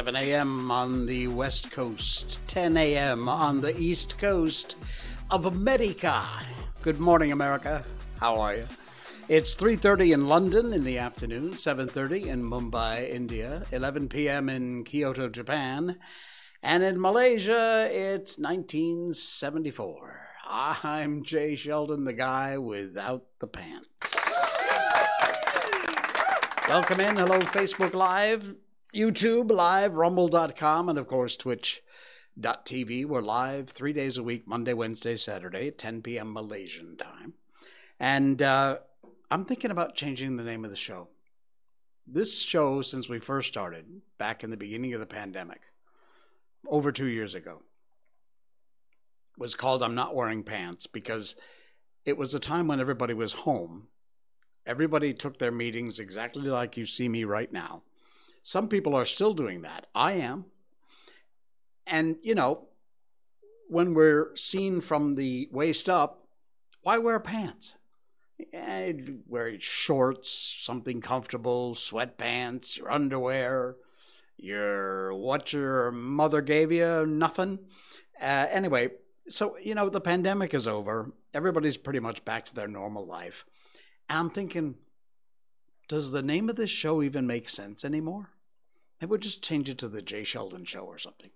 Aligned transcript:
7 0.00 0.16
a.m. 0.16 0.70
on 0.70 1.04
the 1.04 1.28
West 1.28 1.70
Coast, 1.70 2.40
10 2.46 2.74
a.m. 2.78 3.28
on 3.28 3.60
the 3.60 3.78
East 3.78 4.16
Coast 4.16 4.76
of 5.30 5.44
America. 5.44 6.24
Good 6.80 6.98
morning, 6.98 7.32
America. 7.32 7.84
How 8.18 8.40
are 8.40 8.54
you? 8.54 8.66
It's 9.28 9.54
3:30 9.54 10.14
in 10.14 10.26
London 10.26 10.72
in 10.72 10.84
the 10.84 10.96
afternoon, 10.96 11.50
7:30 11.50 12.28
in 12.28 12.42
Mumbai, 12.42 13.10
India, 13.10 13.64
11 13.72 14.08
p.m. 14.08 14.48
in 14.48 14.84
Kyoto, 14.84 15.28
Japan, 15.28 15.98
and 16.62 16.82
in 16.82 16.98
Malaysia 16.98 17.86
it's 17.92 18.38
1974. 18.38 20.28
I'm 20.48 21.24
Jay 21.24 21.54
Sheldon, 21.56 22.04
the 22.04 22.14
guy 22.14 22.56
without 22.56 23.26
the 23.38 23.48
pants. 23.48 24.16
Welcome 26.66 27.00
in. 27.00 27.16
Hello, 27.16 27.40
Facebook 27.40 27.92
Live, 27.92 28.54
YouTube 28.94 29.50
Live, 29.50 29.94
Rumble.com, 29.94 30.88
and 30.88 30.98
of 30.98 31.06
course, 31.06 31.36
Twitch.tv. 31.36 33.06
We're 33.06 33.20
live 33.20 33.68
three 33.68 33.92
days 33.92 34.16
a 34.16 34.22
week 34.22 34.48
Monday, 34.48 34.72
Wednesday, 34.72 35.16
Saturday 35.16 35.68
at 35.68 35.78
10 35.78 36.02
p.m. 36.02 36.32
Malaysian 36.32 36.96
time. 36.96 37.34
And 38.00 38.42
uh, 38.42 38.78
I'm 39.30 39.44
thinking 39.44 39.70
about 39.70 39.94
changing 39.94 40.36
the 40.36 40.42
name 40.42 40.64
of 40.64 40.70
the 40.70 40.76
show. 40.76 41.08
This 42.04 42.42
show, 42.42 42.82
since 42.82 43.08
we 43.08 43.20
first 43.20 43.48
started 43.48 44.02
back 44.18 44.42
in 44.42 44.50
the 44.50 44.56
beginning 44.56 44.92
of 44.94 45.00
the 45.00 45.06
pandemic, 45.06 45.60
over 46.66 46.90
two 46.90 47.06
years 47.06 47.34
ago, 47.34 47.62
was 49.38 49.54
called 49.54 49.82
I'm 49.82 49.94
Not 49.94 50.16
Wearing 50.16 50.42
Pants 50.42 50.86
because 50.86 51.36
it 52.04 52.16
was 52.16 52.34
a 52.34 52.40
time 52.40 52.66
when 52.66 52.80
everybody 52.80 53.14
was 53.14 53.32
home 53.32 53.86
Everybody 54.66 55.14
took 55.14 55.38
their 55.38 55.50
meetings 55.50 55.98
exactly 55.98 56.48
like 56.48 56.76
you 56.76 56.84
see 56.84 57.08
me 57.08 57.24
right 57.24 57.52
now. 57.52 57.82
Some 58.42 58.68
people 58.68 58.94
are 58.94 59.04
still 59.04 59.34
doing 59.34 59.62
that. 59.62 59.86
I 59.94 60.14
am. 60.14 60.46
And, 61.86 62.16
you 62.22 62.34
know, 62.34 62.68
when 63.68 63.94
we're 63.94 64.34
seen 64.36 64.80
from 64.80 65.14
the 65.14 65.48
waist 65.52 65.88
up, 65.88 66.26
why 66.82 66.98
wear 66.98 67.20
pants? 67.20 67.76
Eh, 68.52 68.92
wear 69.26 69.60
shorts, 69.60 70.56
something 70.60 71.00
comfortable, 71.00 71.74
sweatpants, 71.74 72.78
your 72.78 72.90
underwear, 72.90 73.76
your 74.36 75.12
what 75.14 75.52
your 75.52 75.92
mother 75.92 76.40
gave 76.40 76.72
you, 76.72 77.04
nothing. 77.06 77.58
Uh, 78.20 78.46
anyway, 78.50 78.90
so, 79.28 79.56
you 79.58 79.74
know, 79.74 79.88
the 79.88 80.00
pandemic 80.00 80.54
is 80.54 80.66
over. 80.66 81.12
Everybody's 81.34 81.76
pretty 81.76 82.00
much 82.00 82.24
back 82.24 82.44
to 82.46 82.54
their 82.54 82.68
normal 82.68 83.06
life. 83.06 83.44
And 84.08 84.18
I'm 84.18 84.30
thinking, 84.30 84.76
does 85.90 86.12
the 86.12 86.22
name 86.22 86.48
of 86.48 86.54
this 86.54 86.70
show 86.70 87.02
even 87.02 87.26
make 87.26 87.48
sense 87.48 87.84
anymore? 87.84 88.30
Maybe 89.00 89.10
we'll 89.10 89.18
just 89.18 89.42
change 89.42 89.68
it 89.68 89.76
to 89.78 89.88
the 89.88 90.00
Jay 90.00 90.22
Sheldon 90.22 90.64
Show 90.64 90.82
or 90.82 90.98
something. 90.98 91.30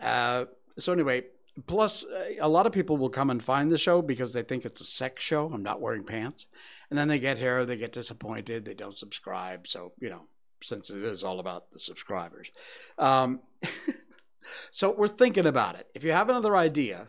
Uh, 0.00 0.46
so 0.76 0.92
anyway, 0.92 1.22
plus 1.68 2.04
a 2.40 2.48
lot 2.48 2.66
of 2.66 2.72
people 2.72 2.96
will 2.96 3.10
come 3.10 3.30
and 3.30 3.40
find 3.40 3.70
the 3.70 3.78
show 3.78 4.02
because 4.02 4.32
they 4.32 4.42
think 4.42 4.64
it's 4.64 4.80
a 4.80 4.84
sex 4.84 5.22
show. 5.22 5.52
I'm 5.54 5.62
not 5.62 5.80
wearing 5.80 6.02
pants, 6.02 6.48
and 6.90 6.98
then 6.98 7.06
they 7.06 7.20
get 7.20 7.38
here, 7.38 7.64
they 7.64 7.76
get 7.76 7.92
disappointed, 7.92 8.64
they 8.64 8.74
don't 8.74 8.98
subscribe. 8.98 9.68
So 9.68 9.92
you 10.00 10.10
know, 10.10 10.22
since 10.60 10.90
it 10.90 11.04
is 11.04 11.22
all 11.22 11.38
about 11.38 11.70
the 11.70 11.78
subscribers, 11.78 12.50
um, 12.98 13.38
so 14.72 14.90
we're 14.90 15.06
thinking 15.06 15.46
about 15.46 15.76
it. 15.76 15.86
If 15.94 16.02
you 16.02 16.10
have 16.10 16.28
another 16.28 16.56
idea 16.56 17.06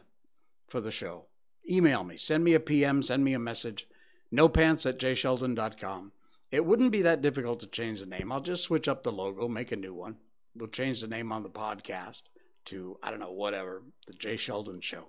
for 0.68 0.80
the 0.80 0.92
show, 0.92 1.26
email 1.68 2.04
me, 2.04 2.18
send 2.18 2.44
me 2.44 2.54
a 2.54 2.60
PM, 2.60 3.02
send 3.02 3.24
me 3.24 3.34
a 3.34 3.40
message 3.40 3.88
nopants 4.32 4.88
at 4.88 5.00
jsheldon.com. 5.00 6.12
It 6.54 6.68
wouldn't 6.68 6.92
be 6.92 7.02
that 7.02 7.24
difficult 7.24 7.62
to 7.62 7.68
change 7.68 8.00
the 8.00 8.06
name. 8.06 8.32
I'll 8.32 8.40
just 8.40 8.62
switch 8.62 8.88
up 8.88 9.02
the 9.02 9.12
logo, 9.12 9.48
make 9.48 9.72
a 9.72 9.76
new 9.76 9.92
one. 9.92 10.18
We'll 10.56 10.70
change 10.70 11.02
the 11.02 11.08
name 11.08 11.32
on 11.32 11.42
the 11.42 11.50
podcast 11.50 12.22
to, 12.66 13.00
I 13.02 13.10
don't 13.10 13.20
know, 13.20 13.32
whatever, 13.32 13.82
the 14.06 14.14
Jay 14.14 14.38
Sheldon 14.38 14.80
Show. 14.80 15.08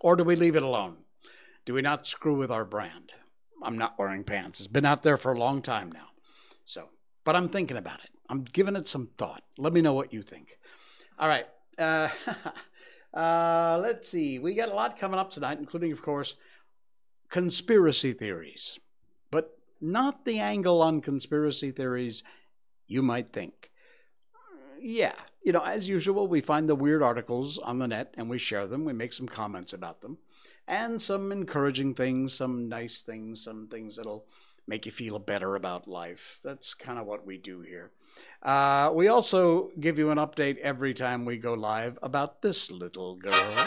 Or 0.00 0.16
do 0.16 0.24
we 0.24 0.34
leave 0.34 0.56
it 0.56 0.62
alone? 0.62 0.96
Do 1.66 1.74
we 1.74 1.82
not 1.82 2.06
screw 2.06 2.34
with 2.34 2.50
our 2.50 2.64
brand? 2.64 3.12
I'm 3.62 3.76
not 3.76 3.98
wearing 3.98 4.24
pants. 4.24 4.58
It's 4.58 4.68
been 4.68 4.86
out 4.86 5.02
there 5.02 5.18
for 5.18 5.34
a 5.34 5.38
long 5.38 5.60
time 5.60 5.92
now. 5.92 6.06
So, 6.64 6.88
but 7.22 7.36
I'm 7.36 7.50
thinking 7.50 7.76
about 7.76 8.02
it. 8.02 8.10
I'm 8.30 8.42
giving 8.42 8.74
it 8.74 8.88
some 8.88 9.10
thought. 9.18 9.42
Let 9.58 9.74
me 9.74 9.82
know 9.82 9.92
what 9.92 10.14
you 10.14 10.22
think. 10.22 10.58
All 11.18 11.28
right. 11.28 11.46
Uh, 11.78 12.08
uh, 13.12 13.78
let's 13.82 14.08
see. 14.08 14.38
We 14.38 14.54
got 14.54 14.70
a 14.70 14.74
lot 14.74 14.98
coming 14.98 15.20
up 15.20 15.30
tonight, 15.30 15.58
including, 15.58 15.92
of 15.92 16.00
course, 16.00 16.36
conspiracy 17.28 18.14
theories, 18.14 18.80
but 19.30 19.58
not 19.80 20.24
the 20.24 20.38
angle 20.38 20.82
on 20.82 21.00
conspiracy 21.00 21.70
theories 21.70 22.22
you 22.86 23.02
might 23.02 23.32
think. 23.32 23.70
Yeah, 24.80 25.14
you 25.42 25.52
know, 25.52 25.62
as 25.62 25.88
usual, 25.88 26.26
we 26.26 26.40
find 26.40 26.68
the 26.68 26.74
weird 26.74 27.02
articles 27.02 27.58
on 27.58 27.78
the 27.78 27.88
net 27.88 28.14
and 28.16 28.28
we 28.28 28.38
share 28.38 28.66
them, 28.66 28.84
we 28.84 28.92
make 28.92 29.12
some 29.12 29.28
comments 29.28 29.72
about 29.72 30.00
them, 30.00 30.18
and 30.66 31.00
some 31.00 31.32
encouraging 31.32 31.94
things, 31.94 32.34
some 32.34 32.68
nice 32.68 33.00
things, 33.00 33.42
some 33.42 33.68
things 33.68 33.96
that'll 33.96 34.26
make 34.66 34.84
you 34.84 34.92
feel 34.92 35.18
better 35.18 35.54
about 35.54 35.88
life. 35.88 36.40
That's 36.42 36.74
kind 36.74 36.98
of 36.98 37.06
what 37.06 37.26
we 37.26 37.38
do 37.38 37.60
here. 37.60 37.90
Uh, 38.42 38.90
we 38.94 39.08
also 39.08 39.70
give 39.78 39.98
you 39.98 40.10
an 40.10 40.18
update 40.18 40.58
every 40.58 40.94
time 40.94 41.24
we 41.24 41.36
go 41.36 41.54
live 41.54 41.98
about 42.02 42.42
this 42.42 42.70
little 42.70 43.16
girl. 43.16 43.66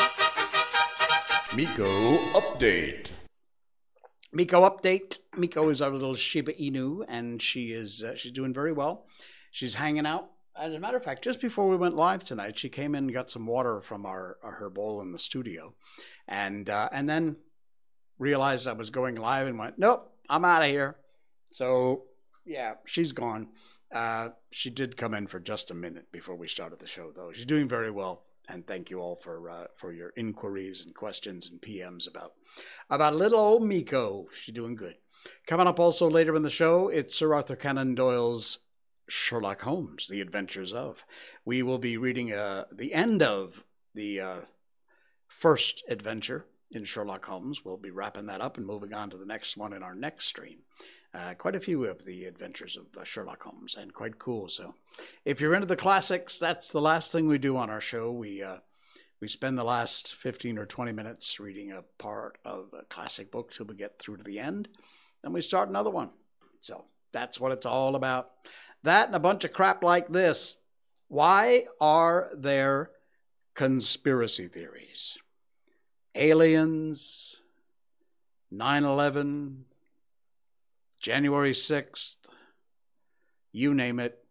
Miko 1.56 2.18
Update. 2.34 3.10
Miko 4.32 4.62
update. 4.70 5.20
Miko 5.36 5.70
is 5.70 5.82
our 5.82 5.90
little 5.90 6.16
Shiba 6.16 6.54
Inu, 6.54 7.04
and 7.08 7.42
she 7.42 7.72
is 7.72 8.04
uh, 8.04 8.16
she's 8.16 8.32
doing 8.32 8.54
very 8.54 8.72
well. 8.72 9.06
She's 9.52 9.76
hanging 9.76 10.06
out. 10.06 10.30
As 10.60 10.74
a 10.74 10.80
matter 10.80 10.98
of 10.98 11.04
fact, 11.04 11.24
just 11.24 11.42
before 11.42 11.68
we 11.68 11.78
went 11.78 11.96
live 11.96 12.24
tonight, 12.24 12.60
she 12.60 12.70
came 12.70 12.94
in 12.94 13.06
and 13.06 13.14
got 13.14 13.32
some 13.32 13.48
water 13.48 13.82
from 13.82 14.06
our, 14.06 14.38
our 14.44 14.54
her 14.54 14.70
bowl 14.70 15.02
in 15.02 15.12
the 15.12 15.20
studio, 15.20 15.74
and 16.28 16.70
uh, 16.70 16.90
and 16.92 17.10
then 17.10 17.38
realized 18.20 18.68
I 18.68 18.74
was 18.74 18.90
going 18.90 19.16
live 19.16 19.48
and 19.48 19.58
went, 19.58 19.80
nope, 19.80 20.12
I'm 20.30 20.46
out 20.46 20.62
of 20.62 20.68
here. 20.68 20.98
So 21.52 22.04
yeah, 22.46 22.74
she's 22.86 23.12
gone. 23.12 23.48
Uh, 23.92 24.30
she 24.52 24.70
did 24.70 24.98
come 24.98 25.16
in 25.16 25.26
for 25.26 25.40
just 25.40 25.72
a 25.72 25.74
minute 25.74 26.12
before 26.12 26.36
we 26.36 26.48
started 26.48 26.80
the 26.80 26.88
show, 26.88 27.12
though. 27.16 27.32
She's 27.34 27.46
doing 27.46 27.68
very 27.68 27.90
well 27.90 28.24
and 28.50 28.66
thank 28.66 28.90
you 28.90 29.00
all 29.00 29.16
for 29.16 29.50
uh, 29.50 29.68
for 29.78 29.94
your 29.94 30.12
inquiries 30.18 30.84
and 30.84 30.96
questions 30.96 31.50
and 31.50 31.62
PMs 31.62 32.08
about 32.08 32.34
about 32.90 33.16
little 33.16 33.40
old 33.40 33.64
Miko. 33.64 34.26
She's 34.34 34.54
doing 34.54 34.76
good. 34.76 34.96
Coming 35.46 35.68
up 35.68 35.80
also 35.80 36.10
later 36.10 36.36
in 36.36 36.44
the 36.44 36.50
show, 36.50 36.90
it's 36.90 37.16
Sir 37.16 37.34
Arthur 37.34 37.56
Conan 37.56 37.96
Doyle's 37.96 38.60
Sherlock 39.08 39.62
Holmes: 39.62 40.08
The 40.08 40.22
Adventures 40.22 40.74
of. 40.74 41.04
We 41.46 41.62
will 41.62 41.80
be 41.80 41.98
reading 41.98 42.34
uh, 42.34 42.66
the 42.72 42.94
end 42.94 43.22
of 43.22 43.64
the 43.94 44.20
uh, 44.20 44.40
first 45.28 45.84
adventure 45.88 46.46
in 46.72 46.86
Sherlock 46.86 47.26
Holmes. 47.26 47.64
We'll 47.64 47.78
be 47.78 47.92
wrapping 47.92 48.28
that 48.28 48.42
up 48.42 48.58
and 48.58 48.66
moving 48.66 48.94
on 48.94 49.10
to 49.12 49.18
the 49.18 49.26
next 49.26 49.58
one 49.58 49.74
in 49.74 49.84
our 49.84 49.96
next 49.96 50.26
stream 50.26 50.60
uh, 51.14 51.34
quite 51.36 51.56
a 51.56 51.60
few 51.60 51.86
of 51.86 52.06
the 52.06 52.26
adventures 52.26 52.78
of 52.78 52.96
uh, 53.00 53.04
Sherlock 53.04 53.44
Holmes, 53.44 53.76
and 53.78 53.94
quite 53.94 54.20
cool. 54.20 54.48
So, 54.48 54.76
if 55.26 55.42
you're 55.42 55.56
into 55.56 55.68
the 55.68 55.76
classics, 55.76 56.38
that's 56.38 56.72
the 56.72 56.82
last 56.82 57.12
thing 57.12 57.28
we 57.28 57.38
do 57.38 57.58
on 57.58 57.70
our 57.70 57.82
show. 57.82 58.12
We 58.12 58.44
uh, 58.44 58.58
we 59.22 59.28
spend 59.28 59.58
the 59.58 59.64
last 59.64 60.16
15 60.16 60.58
or 60.58 60.66
20 60.66 60.92
minutes 60.92 61.40
reading 61.40 61.72
a 61.72 61.84
part 61.98 62.38
of 62.46 62.70
a 62.74 62.84
classic 62.86 63.32
book 63.32 63.52
till 63.52 63.66
we 63.66 63.76
get 63.76 64.00
through 64.00 64.18
to 64.18 64.24
the 64.24 64.40
end, 64.40 64.70
then 65.22 65.34
we 65.34 65.42
start 65.42 65.68
another 65.68 65.90
one. 65.90 66.12
So 66.62 66.86
that's 67.12 67.40
what 67.40 67.52
it's 67.52 67.66
all 67.66 67.96
about. 67.96 68.30
That 68.84 69.08
and 69.08 69.16
a 69.16 69.20
bunch 69.20 69.44
of 69.44 69.52
crap 69.52 69.84
like 69.84 70.08
this. 70.08 70.58
Why 71.10 71.66
are 71.82 72.32
there 72.34 72.92
conspiracy 73.56 74.48
theories? 74.48 75.18
Aliens, 76.16 77.42
9 78.52 78.84
11, 78.84 79.66
January 81.00 81.54
6th, 81.54 82.18
you 83.52 83.74
name 83.74 84.00
it, 84.00 84.24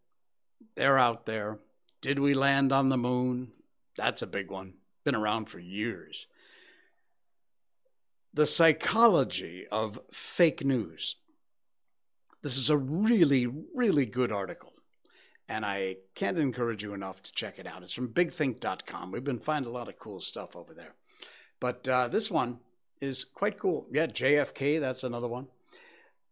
they're 0.76 0.98
out 0.98 1.26
there. 1.26 1.58
Did 2.00 2.18
we 2.18 2.34
land 2.34 2.72
on 2.72 2.88
the 2.88 2.98
moon? 2.98 3.52
That's 3.96 4.22
a 4.22 4.26
big 4.26 4.50
one. 4.50 4.74
Been 5.04 5.14
around 5.14 5.46
for 5.46 5.58
years. 5.58 6.26
The 8.34 8.46
psychology 8.46 9.66
of 9.72 9.98
fake 10.12 10.64
news. 10.64 11.16
This 12.42 12.56
is 12.56 12.70
a 12.70 12.76
really, 12.76 13.46
really 13.74 14.06
good 14.06 14.30
article, 14.30 14.74
and 15.48 15.66
I 15.66 15.96
can't 16.14 16.38
encourage 16.38 16.84
you 16.84 16.94
enough 16.94 17.20
to 17.24 17.32
check 17.32 17.58
it 17.58 17.66
out. 17.66 17.82
It's 17.82 17.92
from 17.92 18.12
bigthink.com. 18.12 19.10
We've 19.10 19.24
been 19.24 19.40
finding 19.40 19.70
a 19.70 19.74
lot 19.74 19.88
of 19.88 19.98
cool 19.98 20.20
stuff 20.20 20.54
over 20.54 20.72
there. 20.72 20.94
But 21.58 21.88
uh, 21.88 22.06
this 22.06 22.30
one 22.30 22.60
is 23.00 23.24
quite 23.24 23.58
cool. 23.58 23.88
Yeah, 23.90 24.06
JFK, 24.06 24.78
that's 24.78 25.02
another 25.02 25.26
one 25.26 25.48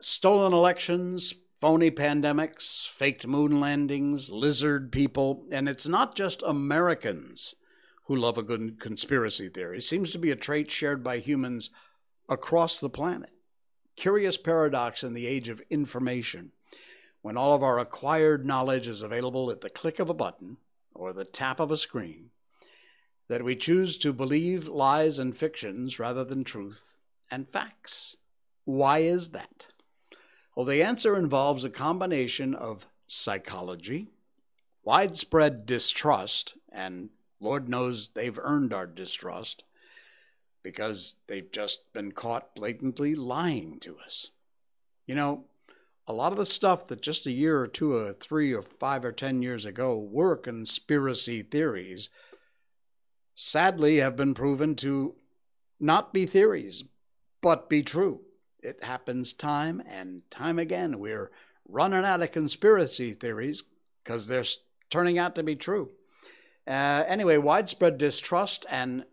stolen 0.01 0.53
elections, 0.53 1.35
phony 1.61 1.91
pandemics, 1.91 2.87
faked 2.89 3.27
moon 3.27 3.61
landings, 3.61 4.31
lizard 4.31 4.93
people, 4.93 5.47
and 5.51 5.69
it's 5.69 5.89
not 5.89 6.15
just 6.15 6.43
Americans 6.47 7.55
who 8.05 8.15
love 8.15 8.39
a 8.39 8.43
good 8.43 8.79
conspiracy 8.79 9.49
theory. 9.49 9.79
It 9.79 9.85
seems 9.85 10.11
to 10.11 10.19
be 10.19 10.31
a 10.31 10.37
trait 10.37 10.71
shared 10.71 11.03
by 11.03 11.19
humans 11.19 11.71
across 12.29 12.79
the 12.79 12.91
planet. 12.91 13.31
Curious 13.97 14.37
paradox 14.37 15.03
in 15.03 15.15
the 15.15 15.27
age 15.27 15.49
of 15.49 15.63
information. 15.71 16.53
when 17.27 17.37
all 17.37 17.55
of 17.55 17.63
our 17.65 17.81
acquired 17.81 18.47
knowledge 18.47 18.87
is 18.87 19.03
available 19.03 19.51
at 19.51 19.61
the 19.61 19.69
click 19.69 19.99
of 19.99 20.09
a 20.09 20.15
button 20.15 20.59
or 20.95 21.13
the 21.13 21.25
tap 21.25 21.59
of 21.59 21.73
a 21.73 21.77
screen, 21.77 22.31
that 23.27 23.43
we 23.43 23.57
choose 23.57 23.99
to 23.99 24.13
believe 24.13 24.69
lies 24.69 25.19
and 25.19 25.37
fictions 25.37 25.99
rather 25.99 26.23
than 26.23 26.45
truth 26.45 26.99
and 27.29 27.49
facts. 27.49 28.17
Why 28.65 29.01
is 29.01 29.31
that? 29.31 29.67
Well, 30.57 30.65
the 30.65 30.83
answer 30.83 31.19
involves 31.19 31.65
a 31.65 31.71
combination 31.71 32.55
of 32.55 32.87
psychology, 33.07 34.09
widespread 34.83 35.67
distrust, 35.67 36.55
and 36.73 37.11
Lord 37.41 37.69
knows 37.69 38.09
they've 38.09 38.39
earned 38.39 38.73
our 38.73 38.87
distrust 38.87 39.65
because 40.63 41.17
they've 41.27 41.53
just 41.53 41.93
been 41.93 42.11
caught 42.11 42.55
blatantly 42.55 43.15
lying 43.15 43.79
to 43.81 43.99
us. 43.99 44.31
You 45.07 45.15
know, 45.15 45.45
a 46.07 46.15
lot 46.15 46.33
of 46.33 46.39
the 46.39 46.47
stuff 46.47 46.87
that 46.87 47.03
just 47.03 47.27
a 47.27 47.33
year 47.33 47.61
or 47.61 47.67
two 47.67 47.95
or 47.95 48.15
three 48.15 48.55
or 48.55 48.63
five 48.63 49.05
or 49.05 49.13
ten 49.13 49.43
years 49.43 49.67
ago 49.67 49.99
were 49.99 50.37
conspiracy 50.37 51.43
theories 51.43 52.09
sadly 53.35 53.99
have 53.99 54.17
been 54.17 54.33
proven 54.33 54.75
to 54.77 55.17
not 55.79 56.15
be 56.15 56.25
theories, 56.25 56.85
but 57.43 57.69
be 57.69 57.83
true. 57.83 58.23
It 58.67 58.83
happens 58.83 59.33
time 59.33 59.81
and 59.89 60.29
time 60.29 60.59
again. 60.59 60.99
We're 60.99 61.31
running 61.69 62.05
out 62.05 62.21
of 62.21 62.33
conspiracy 62.33 63.13
theories 63.13 63.63
because 64.03 64.27
they're 64.27 64.45
turning 64.91 65.19
out 65.19 65.37
to 65.37 65.45
be 65.45 65.55
true. 65.55 65.91
Uh, 66.67 67.05
anyway, 67.07 67.37
widespread 67.37 67.97
distrust 67.97 68.67
and 68.69 69.05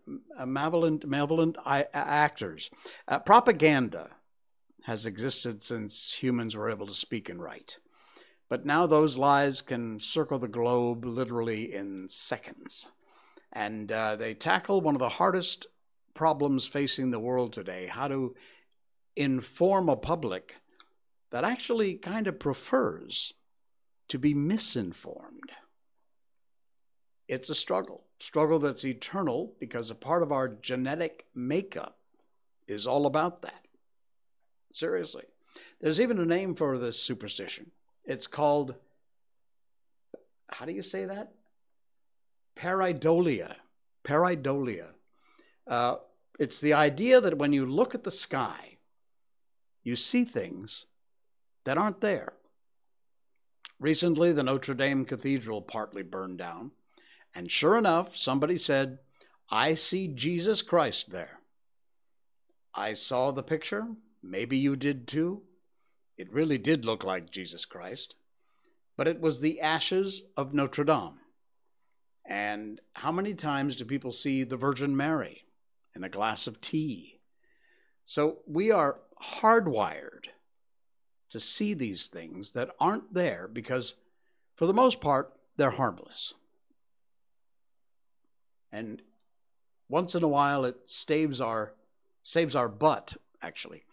malevolent, 0.44 1.06
malevolent 1.06 1.56
actors. 1.64 2.68
Uh, 3.06 3.20
propaganda 3.20 4.10
has 4.86 5.06
existed 5.06 5.62
since 5.62 6.14
humans 6.14 6.56
were 6.56 6.68
able 6.68 6.88
to 6.88 6.92
speak 6.92 7.28
and 7.28 7.40
write. 7.40 7.78
But 8.48 8.66
now 8.66 8.88
those 8.88 9.16
lies 9.16 9.62
can 9.62 10.00
circle 10.00 10.40
the 10.40 10.48
globe 10.48 11.04
literally 11.04 11.72
in 11.72 12.08
seconds. 12.08 12.90
And 13.52 13.92
uh, 13.92 14.16
they 14.16 14.34
tackle 14.34 14.80
one 14.80 14.96
of 14.96 15.00
the 15.00 15.10
hardest 15.10 15.68
problems 16.12 16.66
facing 16.66 17.10
the 17.10 17.20
world 17.20 17.52
today 17.52 17.86
how 17.86 18.08
to 18.08 18.34
inform 19.16 19.88
a 19.88 19.96
public 19.96 20.56
that 21.30 21.44
actually 21.44 21.94
kind 21.94 22.26
of 22.26 22.38
prefers 22.38 23.34
to 24.08 24.18
be 24.18 24.34
misinformed. 24.34 25.52
It's 27.26 27.48
a 27.48 27.54
struggle, 27.54 28.04
struggle 28.18 28.58
that's 28.58 28.84
eternal 28.84 29.54
because 29.58 29.90
a 29.90 29.94
part 29.94 30.22
of 30.22 30.30
our 30.30 30.48
genetic 30.48 31.26
makeup 31.34 31.98
is 32.66 32.86
all 32.86 33.06
about 33.06 33.42
that. 33.42 33.66
Seriously. 34.72 35.24
There's 35.80 36.00
even 36.00 36.18
a 36.18 36.24
name 36.24 36.54
for 36.54 36.78
this 36.78 37.00
superstition. 37.00 37.70
It's 38.04 38.26
called, 38.26 38.74
how 40.48 40.66
do 40.66 40.72
you 40.72 40.82
say 40.82 41.04
that? 41.06 41.32
Pareidolia. 42.56 43.54
Pareidolia. 44.04 44.88
Uh, 45.66 45.96
it's 46.38 46.60
the 46.60 46.74
idea 46.74 47.20
that 47.20 47.38
when 47.38 47.52
you 47.52 47.66
look 47.66 47.94
at 47.94 48.04
the 48.04 48.10
sky, 48.10 48.73
you 49.84 49.94
see 49.94 50.24
things 50.24 50.86
that 51.64 51.78
aren't 51.78 52.00
there. 52.00 52.32
Recently, 53.78 54.32
the 54.32 54.42
Notre 54.42 54.74
Dame 54.74 55.04
Cathedral 55.04 55.62
partly 55.62 56.02
burned 56.02 56.38
down, 56.38 56.72
and 57.34 57.50
sure 57.50 57.76
enough, 57.76 58.16
somebody 58.16 58.56
said, 58.56 58.98
I 59.50 59.74
see 59.74 60.08
Jesus 60.08 60.62
Christ 60.62 61.10
there. 61.10 61.40
I 62.74 62.94
saw 62.94 63.30
the 63.30 63.42
picture. 63.42 63.86
Maybe 64.22 64.56
you 64.56 64.74
did 64.74 65.06
too. 65.06 65.42
It 66.16 66.32
really 66.32 66.58
did 66.58 66.84
look 66.84 67.04
like 67.04 67.30
Jesus 67.30 67.64
Christ, 67.64 68.14
but 68.96 69.08
it 69.08 69.20
was 69.20 69.40
the 69.40 69.60
ashes 69.60 70.22
of 70.36 70.54
Notre 70.54 70.84
Dame. 70.84 71.18
And 72.24 72.80
how 72.94 73.12
many 73.12 73.34
times 73.34 73.76
do 73.76 73.84
people 73.84 74.12
see 74.12 74.44
the 74.44 74.56
Virgin 74.56 74.96
Mary 74.96 75.44
in 75.94 76.04
a 76.04 76.08
glass 76.08 76.46
of 76.46 76.60
tea? 76.60 77.20
So 78.04 78.38
we 78.46 78.70
are 78.70 79.00
hardwired 79.40 80.26
to 81.30 81.40
see 81.40 81.74
these 81.74 82.06
things 82.06 82.52
that 82.52 82.70
aren't 82.78 83.14
there 83.14 83.48
because, 83.52 83.94
for 84.54 84.66
the 84.66 84.74
most 84.74 85.00
part, 85.00 85.32
they're 85.56 85.70
harmless. 85.70 86.34
And 88.70 89.02
once 89.88 90.14
in 90.14 90.22
a 90.22 90.28
while, 90.28 90.64
it 90.64 90.76
saves 90.84 91.40
our 91.40 91.74
saves 92.22 92.56
our 92.56 92.68
butt. 92.68 93.16
Actually, 93.42 93.84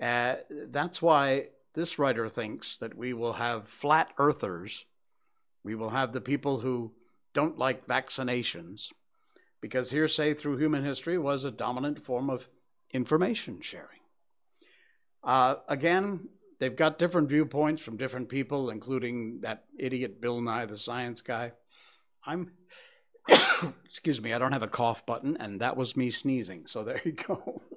uh, 0.00 0.36
that's 0.50 1.02
why 1.02 1.48
this 1.74 1.98
writer 1.98 2.28
thinks 2.28 2.76
that 2.76 2.96
we 2.96 3.12
will 3.12 3.34
have 3.34 3.68
flat 3.68 4.12
earthers. 4.18 4.86
We 5.62 5.74
will 5.74 5.90
have 5.90 6.12
the 6.12 6.20
people 6.20 6.60
who 6.60 6.92
don't 7.32 7.58
like 7.58 7.86
vaccinations, 7.86 8.92
because 9.60 9.90
hearsay 9.90 10.34
through 10.34 10.58
human 10.58 10.84
history 10.84 11.18
was 11.18 11.44
a 11.44 11.50
dominant 11.50 11.98
form 11.98 12.30
of 12.30 12.48
information 12.92 13.60
sharing. 13.60 13.93
Uh, 15.24 15.56
again, 15.68 16.28
they've 16.58 16.76
got 16.76 16.98
different 16.98 17.28
viewpoints 17.28 17.82
from 17.82 17.96
different 17.96 18.28
people, 18.28 18.70
including 18.70 19.40
that 19.40 19.64
idiot 19.78 20.20
Bill 20.20 20.40
Nye, 20.40 20.66
the 20.66 20.78
science 20.78 21.20
guy. 21.22 21.52
I'm, 22.26 22.52
excuse 23.84 24.20
me, 24.20 24.32
I 24.32 24.38
don't 24.38 24.52
have 24.52 24.62
a 24.62 24.68
cough 24.68 25.04
button, 25.06 25.36
and 25.38 25.60
that 25.60 25.76
was 25.76 25.96
me 25.96 26.10
sneezing. 26.10 26.66
So 26.66 26.84
there 26.84 27.00
you 27.04 27.12
go. 27.12 27.62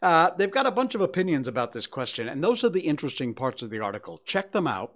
Uh, 0.00 0.30
they've 0.36 0.52
got 0.52 0.64
a 0.64 0.70
bunch 0.70 0.94
of 0.94 1.00
opinions 1.00 1.48
about 1.48 1.72
this 1.72 1.88
question, 1.88 2.28
and 2.28 2.44
those 2.44 2.62
are 2.62 2.68
the 2.68 2.82
interesting 2.82 3.34
parts 3.34 3.62
of 3.62 3.70
the 3.70 3.80
article. 3.80 4.20
Check 4.24 4.52
them 4.52 4.68
out 4.68 4.94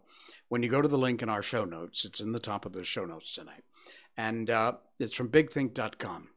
when 0.48 0.62
you 0.62 0.69
go 0.69 0.82
to 0.82 0.86
the 0.86 0.96
link 0.96 1.22
in 1.22 1.28
our 1.28 1.43
show 1.43 1.64
notes. 1.64 2.04
It's 2.04 2.20
in 2.20 2.31
the 2.31 2.38
top 2.38 2.64
of 2.64 2.72
the 2.72 2.84
show 2.84 3.04
notes 3.04 3.34
tonight. 3.34 3.64
And 4.16 4.48
uh, 4.48 4.75
it's 4.98 5.12
from 5.12 5.28
bigthink.com. 5.28 6.28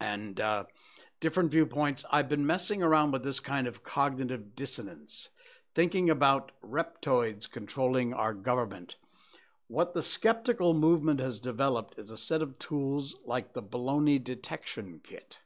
And 0.00 0.40
uh, 0.40 0.64
different 1.22 1.52
viewpoints. 1.52 2.04
I've 2.10 2.28
been 2.28 2.44
messing 2.44 2.82
around 2.82 3.12
with 3.12 3.22
this 3.22 3.38
kind 3.38 3.68
of 3.68 3.84
cognitive 3.84 4.56
dissonance, 4.56 5.30
thinking 5.72 6.10
about 6.10 6.50
reptoids 6.62 7.48
controlling 7.50 8.12
our 8.12 8.34
government. 8.34 8.96
What 9.68 9.94
the 9.94 10.02
skeptical 10.02 10.74
movement 10.74 11.20
has 11.20 11.38
developed 11.38 11.96
is 11.96 12.10
a 12.10 12.16
set 12.16 12.42
of 12.42 12.58
tools 12.58 13.16
like 13.24 13.52
the 13.52 13.62
baloney 13.62 14.22
detection 14.22 15.00
kit. 15.02 15.38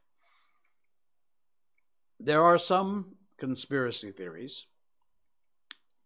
There 2.19 2.43
are 2.43 2.58
some 2.58 3.17
conspiracy 3.38 4.11
theories 4.11 4.67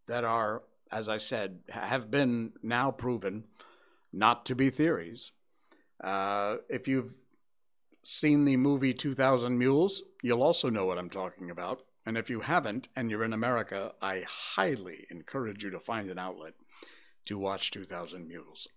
that 0.08 0.24
are, 0.24 0.64
as 0.90 1.08
I 1.08 1.18
said, 1.18 1.60
have 1.68 2.10
been 2.10 2.54
now 2.60 2.90
proven 2.90 3.44
not 4.12 4.44
to 4.46 4.56
be 4.56 4.68
theories. 4.68 5.30
Uh, 6.02 6.56
if 6.68 6.88
you've 6.88 7.14
seen 8.02 8.44
the 8.44 8.56
movie 8.56 8.94
2000 8.94 9.58
Mules, 9.58 10.02
you'll 10.22 10.42
also 10.42 10.70
know 10.70 10.86
what 10.86 10.98
I'm 10.98 11.10
talking 11.10 11.50
about. 11.50 11.82
And 12.06 12.16
if 12.16 12.30
you 12.30 12.40
haven't 12.40 12.88
and 12.96 13.10
you're 13.10 13.24
in 13.24 13.32
America, 13.32 13.92
I 14.00 14.24
highly 14.26 15.06
encourage 15.10 15.62
you 15.62 15.70
to 15.70 15.80
find 15.80 16.10
an 16.10 16.18
outlet 16.18 16.54
to 17.26 17.38
watch 17.38 17.70
2000 17.70 18.26
Mules. 18.26 18.68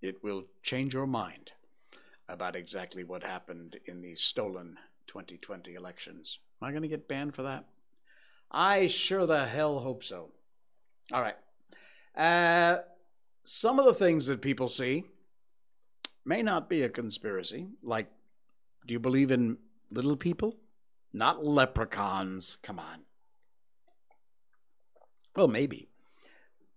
It 0.00 0.22
will 0.24 0.44
change 0.62 0.94
your 0.94 1.06
mind 1.06 1.52
about 2.28 2.56
exactly 2.56 3.04
what 3.04 3.22
happened 3.22 3.78
in 3.84 4.00
the 4.00 4.16
stolen 4.16 4.78
2020 5.06 5.74
elections. 5.74 6.38
Am 6.60 6.68
I 6.68 6.70
going 6.70 6.82
to 6.82 6.88
get 6.88 7.08
banned 7.08 7.34
for 7.34 7.42
that? 7.42 7.66
I 8.50 8.86
sure 8.86 9.26
the 9.26 9.46
hell 9.46 9.80
hope 9.80 10.02
so. 10.02 10.30
All 11.12 11.22
right. 11.22 11.36
Uh, 12.16 12.82
some 13.44 13.78
of 13.78 13.84
the 13.84 13.94
things 13.94 14.26
that 14.26 14.42
people 14.42 14.68
see 14.68 15.04
may 16.24 16.42
not 16.42 16.68
be 16.68 16.82
a 16.82 16.88
conspiracy. 16.88 17.68
Like, 17.82 18.08
do 18.86 18.92
you 18.92 19.00
believe 19.00 19.30
in 19.30 19.58
little 19.90 20.16
people? 20.16 20.56
Not 21.12 21.44
leprechauns. 21.44 22.56
Come 22.62 22.78
on. 22.78 23.02
Well, 25.36 25.48
maybe. 25.48 25.88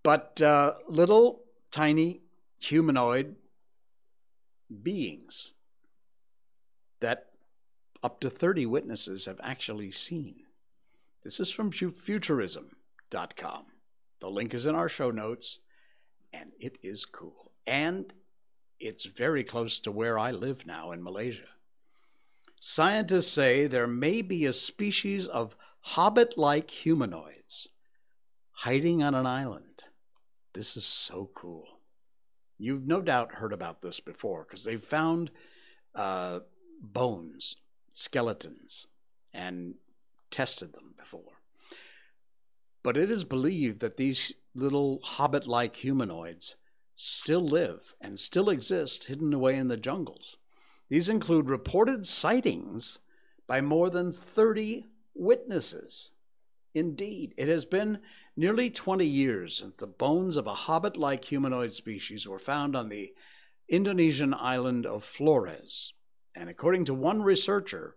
But 0.02 0.40
uh, 0.40 0.74
little, 0.88 1.42
tiny, 1.70 2.22
humanoid 2.58 3.36
beings 4.82 5.52
that 7.00 7.26
up 8.02 8.20
to 8.20 8.30
30 8.30 8.66
witnesses 8.66 9.24
have 9.26 9.40
actually 9.42 9.90
seen. 9.90 10.42
This 11.24 11.40
is 11.40 11.50
from 11.50 11.72
futurism.com. 11.72 13.66
The 14.20 14.30
link 14.30 14.54
is 14.54 14.64
in 14.66 14.74
our 14.74 14.88
show 14.88 15.10
notes, 15.10 15.60
and 16.32 16.52
it 16.60 16.78
is 16.82 17.04
cool. 17.04 17.52
And 17.66 18.12
it's 18.78 19.06
very 19.06 19.42
close 19.42 19.78
to 19.80 19.90
where 19.90 20.18
I 20.18 20.30
live 20.30 20.66
now 20.66 20.92
in 20.92 21.02
Malaysia. 21.02 21.48
Scientists 22.58 23.32
say 23.32 23.66
there 23.66 23.86
may 23.86 24.22
be 24.22 24.44
a 24.46 24.52
species 24.52 25.26
of 25.28 25.56
hobbit 25.80 26.36
like 26.36 26.70
humanoids 26.70 27.68
hiding 28.50 29.02
on 29.02 29.14
an 29.14 29.26
island. 29.26 29.84
This 30.54 30.76
is 30.76 30.84
so 30.84 31.30
cool. 31.34 31.80
You've 32.58 32.86
no 32.86 33.02
doubt 33.02 33.34
heard 33.34 33.52
about 33.52 33.82
this 33.82 34.00
before 34.00 34.44
because 34.44 34.64
they've 34.64 34.82
found 34.82 35.30
uh, 35.94 36.40
bones 36.80 37.56
skeletons 37.92 38.86
and 39.32 39.74
tested 40.30 40.72
them 40.72 40.94
before. 40.98 41.40
But 42.82 42.96
it 42.96 43.10
is 43.10 43.24
believed 43.24 43.80
that 43.80 43.96
these 43.96 44.34
little 44.54 45.00
hobbit 45.02 45.46
like 45.46 45.76
humanoids 45.76 46.56
still 46.94 47.46
live 47.46 47.94
and 48.00 48.18
still 48.18 48.48
exist 48.48 49.04
hidden 49.04 49.32
away 49.32 49.56
in 49.56 49.68
the 49.68 49.76
jungles. 49.76 50.36
These 50.88 51.08
include 51.08 51.48
reported 51.48 52.06
sightings 52.06 52.98
by 53.46 53.60
more 53.60 53.90
than 53.90 54.12
30 54.12 54.86
witnesses. 55.14 56.12
Indeed, 56.74 57.34
it 57.36 57.48
has 57.48 57.64
been 57.64 58.00
nearly 58.36 58.70
20 58.70 59.04
years 59.04 59.56
since 59.56 59.76
the 59.76 59.86
bones 59.86 60.36
of 60.36 60.46
a 60.46 60.54
hobbit 60.54 60.96
like 60.96 61.24
humanoid 61.24 61.72
species 61.72 62.28
were 62.28 62.38
found 62.38 62.76
on 62.76 62.88
the 62.88 63.14
Indonesian 63.68 64.34
island 64.34 64.86
of 64.86 65.02
Flores. 65.02 65.92
And 66.34 66.48
according 66.48 66.84
to 66.84 66.94
one 66.94 67.22
researcher, 67.22 67.96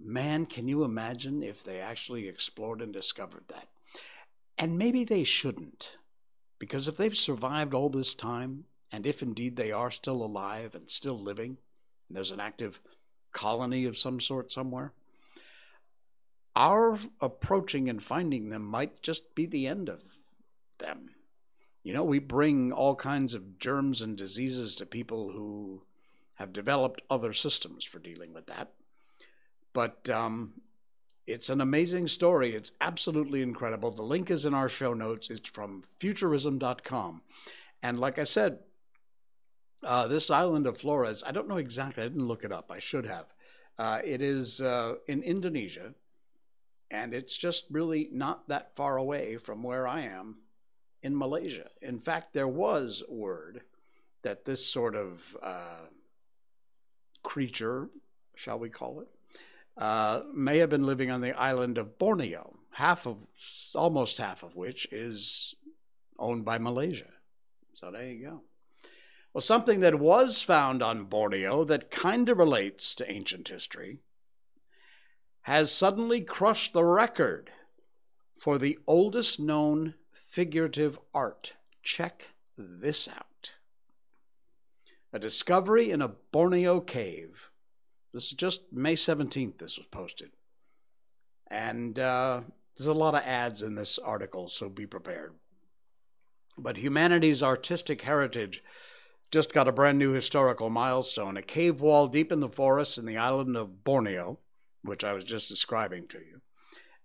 Man, 0.00 0.46
can 0.46 0.66
you 0.66 0.82
imagine 0.84 1.42
if 1.42 1.62
they 1.62 1.78
actually 1.78 2.26
explored 2.26 2.80
and 2.80 2.92
discovered 2.92 3.44
that? 3.48 3.68
And 4.56 4.78
maybe 4.78 5.04
they 5.04 5.24
shouldn't, 5.24 5.98
because 6.58 6.88
if 6.88 6.96
they've 6.96 7.16
survived 7.16 7.74
all 7.74 7.90
this 7.90 8.14
time, 8.14 8.64
and 8.92 9.06
if 9.06 9.22
indeed 9.22 9.56
they 9.56 9.72
are 9.72 9.90
still 9.90 10.22
alive 10.22 10.74
and 10.74 10.90
still 10.90 11.18
living, 11.18 11.58
and 12.08 12.16
there's 12.16 12.30
an 12.30 12.40
active 12.40 12.80
colony 13.32 13.84
of 13.84 13.96
some 13.96 14.20
sort 14.20 14.52
somewhere, 14.52 14.92
our 16.56 16.98
approaching 17.20 17.88
and 17.88 18.02
finding 18.02 18.48
them 18.48 18.64
might 18.64 19.02
just 19.02 19.34
be 19.34 19.46
the 19.46 19.66
end 19.66 19.88
of 19.88 20.02
them. 20.78 21.14
You 21.82 21.94
know, 21.94 22.04
we 22.04 22.18
bring 22.18 22.72
all 22.72 22.94
kinds 22.94 23.34
of 23.34 23.58
germs 23.58 24.02
and 24.02 24.16
diseases 24.16 24.74
to 24.74 24.86
people 24.86 25.30
who 25.30 25.82
have 26.34 26.52
developed 26.52 27.02
other 27.08 27.32
systems 27.32 27.84
for 27.84 27.98
dealing 27.98 28.34
with 28.34 28.46
that. 28.46 28.72
But 29.72 30.10
um, 30.10 30.54
it's 31.26 31.48
an 31.48 31.60
amazing 31.60 32.08
story. 32.08 32.54
It's 32.54 32.72
absolutely 32.80 33.40
incredible. 33.40 33.90
The 33.90 34.02
link 34.02 34.30
is 34.30 34.44
in 34.44 34.54
our 34.54 34.68
show 34.68 34.92
notes. 34.92 35.30
It's 35.30 35.48
from 35.48 35.84
futurism.com. 36.00 37.22
And 37.82 37.98
like 37.98 38.18
I 38.18 38.24
said, 38.24 38.58
uh, 39.82 40.08
this 40.08 40.30
island 40.30 40.66
of 40.66 40.78
Flores, 40.78 41.22
I 41.26 41.32
don't 41.32 41.48
know 41.48 41.56
exactly, 41.56 42.02
I 42.02 42.08
didn't 42.08 42.28
look 42.28 42.44
it 42.44 42.52
up. 42.52 42.70
I 42.70 42.78
should 42.78 43.06
have. 43.06 43.26
Uh, 43.78 44.00
it 44.04 44.20
is 44.20 44.60
uh, 44.60 44.96
in 45.08 45.22
Indonesia, 45.22 45.94
and 46.90 47.14
it's 47.14 47.36
just 47.36 47.64
really 47.70 48.08
not 48.12 48.48
that 48.48 48.76
far 48.76 48.96
away 48.96 49.36
from 49.36 49.62
where 49.62 49.88
I 49.88 50.02
am 50.02 50.38
in 51.02 51.16
Malaysia. 51.16 51.68
In 51.80 52.00
fact, 52.00 52.34
there 52.34 52.48
was 52.48 53.02
word 53.08 53.62
that 54.22 54.44
this 54.44 54.66
sort 54.66 54.94
of 54.94 55.36
uh, 55.42 55.86
creature, 57.22 57.88
shall 58.34 58.58
we 58.58 58.68
call 58.68 59.00
it, 59.00 59.08
uh, 59.78 60.22
may 60.34 60.58
have 60.58 60.68
been 60.68 60.84
living 60.84 61.10
on 61.10 61.22
the 61.22 61.32
island 61.32 61.78
of 61.78 61.98
Borneo, 61.98 62.56
half 62.72 63.06
of, 63.06 63.16
almost 63.74 64.18
half 64.18 64.42
of 64.42 64.56
which 64.56 64.86
is 64.92 65.54
owned 66.18 66.44
by 66.44 66.58
Malaysia. 66.58 67.08
So 67.72 67.90
there 67.90 68.04
you 68.04 68.26
go. 68.26 68.42
Well, 69.32 69.40
something 69.40 69.80
that 69.80 69.98
was 69.98 70.42
found 70.42 70.82
on 70.82 71.04
Borneo 71.04 71.64
that 71.64 71.90
kind 71.90 72.28
of 72.28 72.38
relates 72.38 72.94
to 72.96 73.10
ancient 73.10 73.48
history 73.48 73.98
has 75.42 75.72
suddenly 75.72 76.20
crushed 76.20 76.72
the 76.72 76.84
record 76.84 77.50
for 78.38 78.58
the 78.58 78.78
oldest 78.86 79.38
known 79.38 79.94
figurative 80.12 80.98
art. 81.14 81.54
Check 81.82 82.28
this 82.58 83.08
out. 83.08 83.52
A 85.12 85.18
discovery 85.18 85.90
in 85.90 86.02
a 86.02 86.08
Borneo 86.32 86.80
cave 86.80 87.50
this 88.12 88.26
is 88.26 88.32
just 88.32 88.72
May 88.72 88.94
17th, 88.94 89.58
this 89.58 89.78
was 89.78 89.86
posted. 89.86 90.30
And 91.48 91.98
uh, 91.98 92.42
there's 92.76 92.86
a 92.86 92.92
lot 92.92 93.14
of 93.14 93.22
ads 93.22 93.62
in 93.62 93.74
this 93.74 93.98
article, 93.98 94.48
so 94.48 94.68
be 94.68 94.86
prepared. 94.86 95.34
But 96.58 96.78
humanity's 96.78 97.42
artistic 97.42 98.02
heritage 98.02 98.62
just 99.30 99.52
got 99.52 99.68
a 99.68 99.72
brand 99.72 99.98
new 99.98 100.12
historical 100.12 100.70
milestone 100.70 101.36
a 101.36 101.42
cave 101.42 101.80
wall 101.80 102.08
deep 102.08 102.32
in 102.32 102.40
the 102.40 102.48
forest 102.48 102.98
in 102.98 103.06
the 103.06 103.16
island 103.16 103.56
of 103.56 103.84
Borneo, 103.84 104.38
which 104.82 105.04
I 105.04 105.12
was 105.12 105.24
just 105.24 105.48
describing 105.48 106.08
to 106.08 106.18
you. 106.18 106.40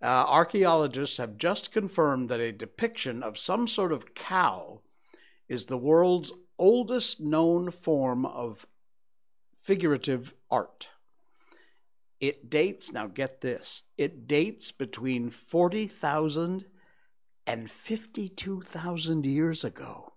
Uh, 0.01 0.25
archaeologists 0.27 1.17
have 1.17 1.37
just 1.37 1.71
confirmed 1.71 2.29
that 2.29 2.39
a 2.39 2.51
depiction 2.51 3.23
of 3.23 3.37
some 3.37 3.67
sort 3.67 3.91
of 3.91 4.13
cow 4.13 4.81
is 5.47 5.65
the 5.65 5.77
world's 5.77 6.31
oldest 6.57 7.21
known 7.21 7.71
form 7.71 8.25
of 8.25 8.65
figurative 9.57 10.33
art. 10.49 10.89
It 12.19 12.49
dates, 12.49 12.91
now 12.91 13.07
get 13.07 13.41
this, 13.41 13.83
it 13.97 14.27
dates 14.27 14.71
between 14.71 15.29
40,000 15.29 16.65
and 17.47 17.69
52,000 17.69 19.25
years 19.25 19.63
ago, 19.63 20.13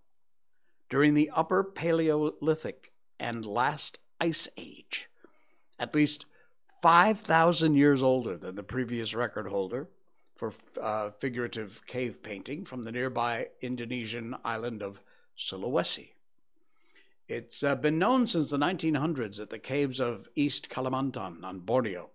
during 0.91 1.15
the 1.15 1.31
Upper 1.35 1.63
Paleolithic 1.63 2.93
and 3.19 3.45
Last 3.45 3.99
Ice 4.21 4.49
Age, 4.57 5.09
at 5.79 5.95
least 5.95 6.27
5,000 6.83 7.75
years 7.75 8.03
older 8.03 8.37
than 8.37 8.55
the 8.55 8.63
previous 8.63 9.15
record 9.15 9.49
holder 9.49 9.89
for 10.37 10.53
uh, 10.81 11.11
figurative 11.19 11.83
cave 11.87 12.23
painting 12.23 12.65
from 12.65 12.85
the 12.85 12.93
nearby 12.93 13.49
Indonesian 13.61 14.37
island 14.45 14.83
of 14.83 15.01
Sulawesi. 15.37 16.11
It's 17.27 17.63
uh, 17.63 17.75
been 17.75 17.99
known 17.99 18.27
since 18.27 18.51
the 18.51 18.59
1900s 18.59 19.37
that 19.37 19.51
the 19.51 19.59
caves 19.59 20.01
of 20.01 20.29
East 20.35 20.71
Kalimantan 20.71 21.45
on 21.45 21.61
Borneo 21.61 22.11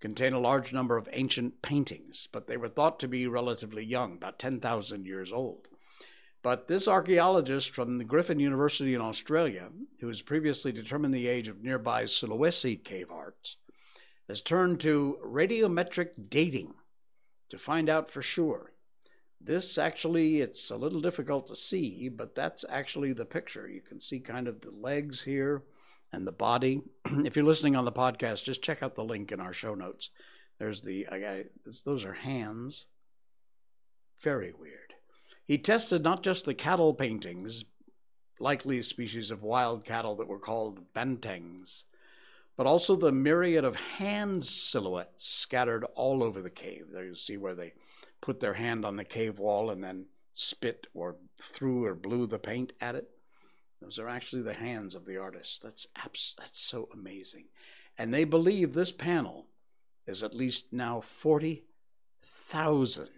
contain 0.00 0.32
a 0.32 0.38
large 0.38 0.72
number 0.72 0.96
of 0.96 1.08
ancient 1.12 1.62
paintings, 1.62 2.28
but 2.30 2.46
they 2.46 2.56
were 2.56 2.68
thought 2.68 2.98
to 3.00 3.08
be 3.08 3.26
relatively 3.26 3.84
young, 3.84 4.14
about 4.14 4.38
10,000 4.38 5.06
years 5.06 5.32
old. 5.32 5.68
But 6.42 6.68
this 6.68 6.88
archaeologist 6.88 7.70
from 7.70 7.98
the 7.98 8.04
Griffith 8.04 8.38
University 8.38 8.94
in 8.94 9.00
Australia, 9.00 9.68
who 10.00 10.08
has 10.08 10.22
previously 10.22 10.72
determined 10.72 11.12
the 11.12 11.28
age 11.28 11.48
of 11.48 11.62
nearby 11.62 12.04
Sulawesi 12.04 12.82
cave 12.82 13.10
hearts, 13.10 13.56
has 14.28 14.40
turned 14.40 14.80
to 14.80 15.18
radiometric 15.24 16.10
dating 16.28 16.74
to 17.50 17.58
find 17.58 17.90
out 17.90 18.10
for 18.10 18.22
sure. 18.22 18.72
This 19.40 19.76
actually, 19.76 20.40
it's 20.40 20.70
a 20.70 20.76
little 20.76 21.00
difficult 21.00 21.46
to 21.48 21.56
see, 21.56 22.08
but 22.08 22.34
that's 22.34 22.64
actually 22.68 23.12
the 23.12 23.24
picture. 23.24 23.68
You 23.68 23.80
can 23.80 24.00
see 24.00 24.20
kind 24.20 24.48
of 24.48 24.60
the 24.60 24.70
legs 24.70 25.22
here 25.22 25.62
and 26.12 26.26
the 26.26 26.32
body. 26.32 26.82
if 27.24 27.36
you're 27.36 27.44
listening 27.44 27.76
on 27.76 27.84
the 27.84 27.92
podcast, 27.92 28.44
just 28.44 28.62
check 28.62 28.82
out 28.82 28.94
the 28.94 29.04
link 29.04 29.32
in 29.32 29.40
our 29.40 29.52
show 29.52 29.74
notes. 29.74 30.10
There's 30.58 30.82
the, 30.82 31.06
I, 31.08 31.44
those 31.84 32.04
are 32.04 32.12
hands. 32.12 32.86
Very 34.20 34.52
weird. 34.52 34.79
He 35.50 35.58
tested 35.58 36.04
not 36.04 36.22
just 36.22 36.44
the 36.44 36.54
cattle 36.54 36.94
paintings, 36.94 37.64
likely 38.38 38.80
species 38.82 39.32
of 39.32 39.42
wild 39.42 39.84
cattle 39.84 40.14
that 40.14 40.28
were 40.28 40.38
called 40.38 40.92
bantengs, 40.94 41.82
but 42.56 42.68
also 42.68 42.94
the 42.94 43.10
myriad 43.10 43.64
of 43.64 43.74
hand 43.74 44.44
silhouettes 44.44 45.26
scattered 45.26 45.84
all 45.96 46.22
over 46.22 46.40
the 46.40 46.50
cave. 46.50 46.90
There 46.92 47.04
you 47.04 47.16
see 47.16 47.36
where 47.36 47.56
they 47.56 47.72
put 48.20 48.38
their 48.38 48.54
hand 48.54 48.84
on 48.84 48.94
the 48.94 49.02
cave 49.02 49.40
wall 49.40 49.70
and 49.70 49.82
then 49.82 50.06
spit 50.32 50.86
or 50.94 51.16
threw 51.42 51.84
or 51.84 51.96
blew 51.96 52.28
the 52.28 52.38
paint 52.38 52.72
at 52.80 52.94
it. 52.94 53.10
Those 53.82 53.98
are 53.98 54.08
actually 54.08 54.42
the 54.42 54.54
hands 54.54 54.94
of 54.94 55.04
the 55.04 55.16
artist. 55.16 55.64
That's 55.64 55.88
abs- 55.96 56.36
that's 56.38 56.60
so 56.60 56.88
amazing. 56.94 57.46
And 57.98 58.14
they 58.14 58.22
believe 58.22 58.74
this 58.74 58.92
panel 58.92 59.46
is 60.06 60.22
at 60.22 60.32
least 60.32 60.72
now 60.72 61.00
40,000 61.00 63.08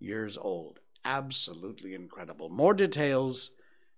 years 0.00 0.36
old. 0.36 0.80
Absolutely 1.04 1.94
incredible. 1.94 2.48
More 2.48 2.74
details 2.74 3.50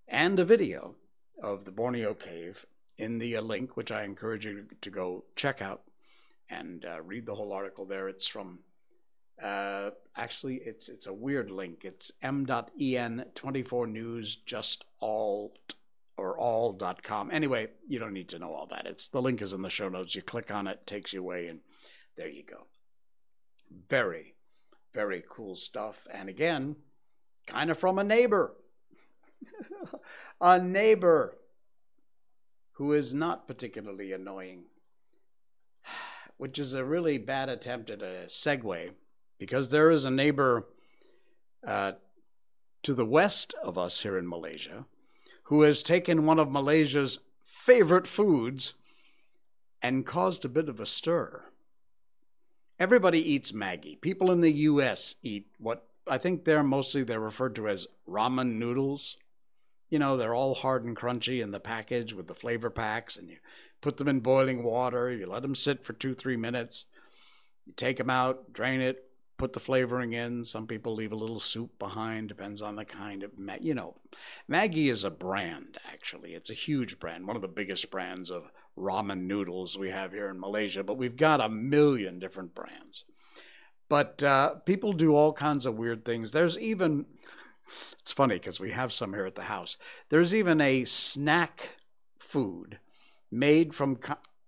and 0.07 0.39
a 0.39 0.45
video 0.45 0.97
of 1.43 1.65
the 1.65 1.73
Borneo 1.73 2.15
cave 2.15 2.67
in 2.99 3.19
the 3.19 3.37
uh, 3.37 3.41
link, 3.41 3.77
which 3.77 3.91
I 3.91 4.05
encourage 4.05 4.45
you 4.45 4.67
to 4.81 4.91
go 4.91 5.25
check 5.37 5.63
out 5.63 5.83
and 6.51 6.85
uh, 6.85 7.01
read 7.03 7.27
the 7.27 7.35
whole 7.35 7.53
article 7.53 7.87
there. 7.87 8.09
It's 8.09 8.27
from 8.27 8.61
uh, 9.43 9.91
actually 10.17 10.57
it's 10.57 10.89
it's 10.89 11.07
a 11.07 11.15
weird 11.15 11.51
link. 11.51 11.85
It's 11.85 12.13
m.en 12.23 13.25
24 13.35 13.87
news 13.87 14.37
just 14.37 14.85
all 14.99 15.55
or 16.19 16.39
all.com. 16.39 17.31
Anyway, 17.31 17.69
you 17.89 17.99
don't 17.99 18.13
need 18.13 18.29
to 18.29 18.39
know 18.39 18.53
all 18.53 18.67
that. 18.67 18.87
It's 18.87 19.09
the 19.09 19.23
link 19.23 19.41
is 19.41 19.55
in 19.55 19.63
the 19.63 19.71
show 19.71 19.89
notes. 19.89 20.15
You 20.15 20.21
click 20.21 20.51
on 20.51 20.67
it, 20.67 20.87
takes 20.87 21.15
you 21.15 21.21
away, 21.21 21.47
and 21.47 21.61
there 22.17 22.29
you 22.29 22.43
go. 22.43 22.67
Very, 23.89 24.35
very 24.93 25.25
cool 25.27 25.57
stuff. 25.57 26.07
And 26.13 26.29
again, 26.29 26.77
kind 27.51 27.71
of 27.71 27.79
from 27.79 27.99
a 27.99 28.05
neighbor. 28.05 28.55
a 30.41 30.59
neighbor 30.59 31.37
who 32.73 32.93
is 32.93 33.13
not 33.13 33.47
particularly 33.47 34.13
annoying, 34.13 34.63
which 36.37 36.59
is 36.59 36.73
a 36.73 36.85
really 36.85 37.19
bad 37.19 37.49
attempt 37.49 37.91
at 37.91 38.01
a 38.03 38.25
segue 38.27 38.93
because 39.39 39.69
there 39.69 39.91
is 39.91 40.05
a 40.05 40.11
neighbor 40.11 40.67
uh, 41.67 41.93
to 42.83 42.95
the 42.95 43.05
west 43.05 43.55
of 43.63 43.77
us 43.77 44.03
here 44.03 44.17
in 44.17 44.29
Malaysia 44.29 44.87
who 45.45 45.63
has 45.63 45.83
taken 45.83 46.25
one 46.25 46.39
of 46.39 46.51
Malaysia's 46.51 47.19
favorite 47.45 48.07
foods 48.07 48.75
and 49.83 50.07
caused 50.07 50.45
a 50.45 50.49
bit 50.49 50.69
of 50.69 50.79
a 50.79 50.87
stir. 50.87 51.45
Everybody 52.79 53.21
eats 53.21 53.53
Maggi. 53.53 54.01
People 54.01 54.31
in 54.31 54.41
the 54.41 54.53
US 54.53 55.17
eat 55.23 55.49
what 55.59 55.90
I 56.09 56.19
think 56.19 56.45
they're 56.45 56.63
mostly 56.63 57.03
they're 57.03 57.21
referred 57.21 57.55
to 57.57 57.69
as 57.69 57.87
ramen 58.09 58.55
noodles. 58.55 59.17
You 59.89 59.99
know, 59.99 60.17
they're 60.17 60.35
all 60.35 60.55
hard 60.55 60.85
and 60.85 60.97
crunchy 60.97 61.43
in 61.43 61.51
the 61.51 61.61
package 61.61 62.13
with 62.13 62.29
the 62.29 62.35
flavor 62.35 62.71
packs 62.71 63.17
and 63.17 63.29
you 63.29 63.39
put 63.81 63.97
them 63.97 64.09
in 64.09 64.21
boiling 64.21 64.63
water, 64.63 65.11
you 65.11 65.27
let 65.27 65.43
them 65.43 65.55
sit 65.55 65.83
for 65.83 65.93
2-3 65.93 66.39
minutes. 66.39 66.87
You 67.67 67.73
take 67.77 67.97
them 67.97 68.11
out, 68.11 68.53
drain 68.53 68.81
it, 68.81 69.05
put 69.39 69.53
the 69.53 69.61
flavoring 69.61 70.13
in. 70.13 70.45
Some 70.45 70.67
people 70.67 70.95
leave 70.95 71.13
a 71.13 71.17
little 71.17 71.41
soup 71.41 71.79
behind, 71.79 72.29
depends 72.29 72.61
on 72.61 72.77
the 72.77 72.85
kind 72.85 73.23
of, 73.23 73.33
you 73.61 73.75
know. 73.75 73.97
Maggi 74.51 74.91
is 74.91 75.03
a 75.03 75.11
brand, 75.11 75.79
actually. 75.91 76.35
It's 76.35 76.51
a 76.51 76.55
huge 76.55 76.99
brand, 76.99 77.27
one 77.27 77.37
of 77.37 77.43
the 77.43 77.49
biggest 77.49 77.91
brands 77.91 78.31
of 78.31 78.51
ramen 78.77 79.23
noodles 79.23 79.79
we 79.79 79.91
have 79.91 80.13
here 80.13 80.29
in 80.29 80.39
Malaysia, 80.39 80.83
but 80.85 80.97
we've 80.97 81.17
got 81.17 81.41
a 81.41 81.49
million 81.49 82.19
different 82.19 82.55
brands. 82.55 83.05
But 83.91 84.23
uh, 84.23 84.55
people 84.65 84.93
do 84.93 85.15
all 85.17 85.33
kinds 85.33 85.67
of 85.67 85.75
weird 85.75 86.05
things. 86.05 86.31
There's 86.31 86.57
even, 86.57 87.07
it's 88.01 88.13
funny 88.13 88.37
because 88.37 88.61
we 88.61 88.71
have 88.71 88.93
some 88.93 89.13
here 89.13 89.27
at 89.27 89.35
the 89.35 89.43
house. 89.43 89.77
There's 90.09 90.33
even 90.35 90.61
a 90.61 90.85
snack 90.85 91.71
food 92.21 92.79
made 93.33 93.75
from, 93.75 93.99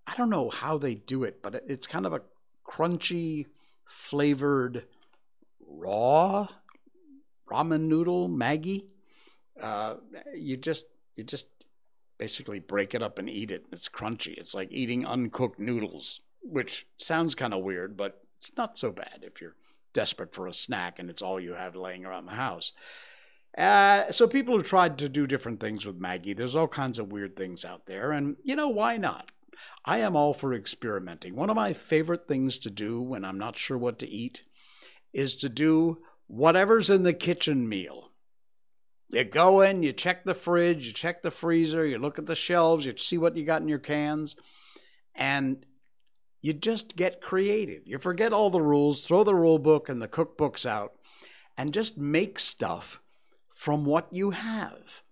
I 0.07 0.15
don't 0.17 0.31
know 0.31 0.49
how 0.49 0.79
they 0.79 0.95
do 0.95 1.25
it, 1.25 1.43
but 1.43 1.61
it's 1.67 1.89
kind 1.89 2.07
of 2.07 2.13
a 2.13 2.23
crunchy, 2.65 3.47
flavored 3.87 4.85
raw 5.61 6.47
ramen 7.51 7.83
noodle 7.83 8.29
Maggi. 8.29 8.85
Uh, 9.61 9.97
you 10.35 10.57
just 10.57 10.87
you 11.17 11.25
just 11.25 11.47
basically 12.17 12.59
break 12.59 12.95
it 12.95 13.03
up 13.03 13.19
and 13.19 13.29
eat 13.29 13.51
it. 13.51 13.67
It's 13.73 13.89
crunchy. 13.89 14.35
It's 14.39 14.55
like 14.55 14.69
eating 14.71 15.05
uncooked 15.05 15.59
noodles, 15.59 16.21
which 16.43 16.87
sounds 16.97 17.35
kind 17.35 17.53
of 17.53 17.63
weird, 17.63 17.97
but 17.97 18.22
it's 18.43 18.57
not 18.57 18.77
so 18.77 18.91
bad 18.91 19.21
if 19.23 19.41
you're 19.41 19.55
desperate 19.93 20.35
for 20.35 20.47
a 20.47 20.55
snack 20.55 20.99
and 20.99 21.09
it's 21.09 21.23
all 21.23 21.39
you 21.39 21.55
have 21.55 21.77
laying 21.77 22.05
around 22.05 22.27
the 22.27 22.33
house. 22.33 22.73
Uh, 23.57 24.11
so 24.11 24.27
people 24.27 24.57
have 24.57 24.67
tried 24.67 24.99
to 24.99 25.09
do 25.09 25.27
different 25.27 25.61
things 25.61 25.87
with 25.87 26.01
Maggi. 26.01 26.37
There's 26.37 26.57
all 26.57 26.69
kinds 26.69 26.99
of 26.99 27.13
weird 27.13 27.37
things 27.37 27.65
out 27.65 27.87
there, 27.87 28.11
and 28.11 28.37
you 28.43 28.57
know 28.57 28.69
why 28.69 28.97
not? 28.97 29.31
I 29.85 29.99
am 29.99 30.17
all 30.17 30.33
for 30.33 30.55
experimenting. 30.55 31.37
One 31.37 31.51
of 31.51 31.57
my 31.57 31.73
favorite 31.73 32.27
things 32.27 32.59
to 32.59 32.71
do 32.71 33.01
when 33.01 33.25
I'm 33.25 33.39
not 33.39 33.59
sure 33.59 33.77
what 33.77 33.99
to 34.01 34.09
eat 34.09 34.43
is 35.13 35.35
to 35.37 35.49
do 35.49 35.99
whatever's 36.27 36.89
in 36.89 37.03
the 37.03 37.13
kitchen 37.13 37.69
meal. 37.69 38.11
You 39.11 39.25
go 39.25 39.61
in, 39.61 39.83
you 39.83 39.93
check 39.93 40.25
the 40.25 40.35
fridge, 40.35 40.87
you 40.87 40.93
check 40.95 41.21
the 41.21 41.31
freezer, 41.31 41.87
you 41.87 41.99
look 41.99 42.19
at 42.19 42.25
the 42.25 42.35
shelves, 42.35 42.87
you 42.87 42.97
see 42.97 43.19
what 43.19 43.37
you 43.37 43.45
got 43.45 43.61
in 43.61 43.69
your 43.69 43.79
cans, 43.79 44.35
and 45.15 45.67
you 46.43 46.53
just 46.53 46.97
get 46.97 47.23
creative. 47.23 47.87
You 47.87 47.99
forget 47.99 48.33
all 48.33 48.51
the 48.51 48.61
rules, 48.61 49.07
throw 49.07 49.25
the 49.25 49.35
rule 49.35 49.61
book 49.61 49.89
and 49.89 50.03
the 50.03 50.09
cookbooks 50.09 50.67
out, 50.67 50.93
and 51.57 51.73
just 51.73 51.97
make 51.97 52.39
stuff 52.39 53.01
from 53.55 53.85
what 53.85 54.09
you 54.11 54.31
have. 54.31 55.03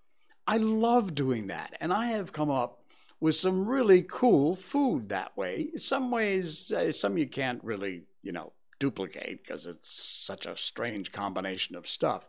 I 0.47 0.57
love 0.57 1.15
doing 1.15 1.47
that, 1.47 1.77
and 1.81 1.93
I 1.93 2.07
have 2.07 2.33
come 2.33 2.51
up 2.51 2.83
with 3.21 3.37
some 3.37 3.69
really 3.69 4.03
cool 4.03 4.57
food 4.57 5.09
that 5.09 5.37
way. 5.37 5.71
Some 5.77 6.11
ways, 6.11 6.73
uh, 6.73 6.91
some 6.91 7.17
you 7.17 7.29
can't 7.29 7.63
really, 7.63 8.03
you 8.23 8.33
know, 8.33 8.53
duplicate 8.81 9.45
because 9.45 9.67
it's 9.67 9.91
such 9.91 10.47
a 10.47 10.57
strange 10.57 11.13
combination 11.13 11.77
of 11.77 11.87
stuff. 11.87 12.25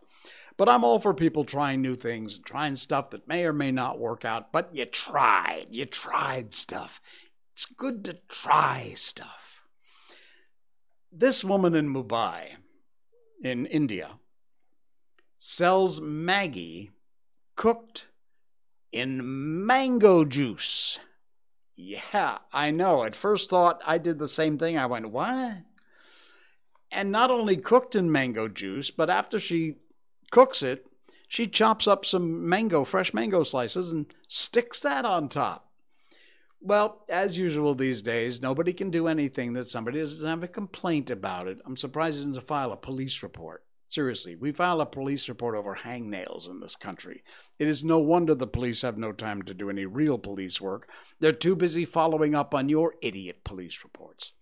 But 0.56 0.68
I'm 0.68 0.84
all 0.84 1.00
for 1.00 1.14
people 1.14 1.44
trying 1.44 1.80
new 1.80 1.94
things, 1.94 2.38
trying 2.38 2.76
stuff 2.76 3.10
that 3.10 3.26
may 3.26 3.44
or 3.44 3.52
may 3.52 3.72
not 3.72 3.98
work 3.98 4.24
out, 4.24 4.52
but 4.52 4.74
you 4.74 4.84
tried. 4.84 5.68
You 5.70 5.86
tried 5.86 6.54
stuff. 6.54 7.00
It's 7.62 7.72
good 7.72 8.04
to 8.06 8.18
try 8.28 8.92
stuff. 8.96 9.62
This 11.12 11.44
woman 11.44 11.76
in 11.76 11.94
Mumbai, 11.94 12.56
in 13.40 13.66
India, 13.66 14.18
sells 15.38 16.00
Maggi 16.00 16.90
cooked 17.54 18.06
in 18.90 19.64
mango 19.64 20.24
juice. 20.24 20.98
Yeah, 21.76 22.38
I 22.52 22.72
know. 22.72 23.04
At 23.04 23.14
first 23.14 23.48
thought, 23.48 23.80
I 23.86 23.96
did 23.96 24.18
the 24.18 24.26
same 24.26 24.58
thing. 24.58 24.76
I 24.76 24.86
went, 24.86 25.10
what? 25.10 25.58
And 26.90 27.12
not 27.12 27.30
only 27.30 27.56
cooked 27.56 27.94
in 27.94 28.10
mango 28.10 28.48
juice, 28.48 28.90
but 28.90 29.08
after 29.08 29.38
she 29.38 29.76
cooks 30.32 30.64
it, 30.64 30.88
she 31.28 31.46
chops 31.46 31.86
up 31.86 32.04
some 32.04 32.48
mango, 32.48 32.84
fresh 32.84 33.14
mango 33.14 33.44
slices, 33.44 33.92
and 33.92 34.12
sticks 34.26 34.80
that 34.80 35.04
on 35.04 35.28
top. 35.28 35.71
Well, 36.64 37.04
as 37.08 37.38
usual 37.38 37.74
these 37.74 38.02
days, 38.02 38.40
nobody 38.40 38.72
can 38.72 38.90
do 38.90 39.08
anything 39.08 39.52
that 39.54 39.68
somebody 39.68 39.98
doesn't 39.98 40.28
have 40.28 40.44
a 40.44 40.48
complaint 40.48 41.10
about 41.10 41.48
it. 41.48 41.58
I'm 41.66 41.76
surprised 41.76 42.20
it 42.20 42.24
didn't 42.24 42.46
file 42.46 42.70
a 42.70 42.76
police 42.76 43.20
report. 43.20 43.64
Seriously, 43.88 44.36
we 44.36 44.52
file 44.52 44.80
a 44.80 44.86
police 44.86 45.28
report 45.28 45.56
over 45.56 45.74
hangnails 45.74 46.48
in 46.48 46.60
this 46.60 46.76
country. 46.76 47.24
It 47.58 47.66
is 47.66 47.82
no 47.82 47.98
wonder 47.98 48.34
the 48.36 48.46
police 48.46 48.82
have 48.82 48.96
no 48.96 49.10
time 49.10 49.42
to 49.42 49.54
do 49.54 49.70
any 49.70 49.86
real 49.86 50.18
police 50.18 50.60
work. 50.60 50.88
They're 51.18 51.32
too 51.32 51.56
busy 51.56 51.84
following 51.84 52.34
up 52.34 52.54
on 52.54 52.68
your 52.68 52.94
idiot 53.02 53.40
police 53.42 53.80
reports. 53.82 54.32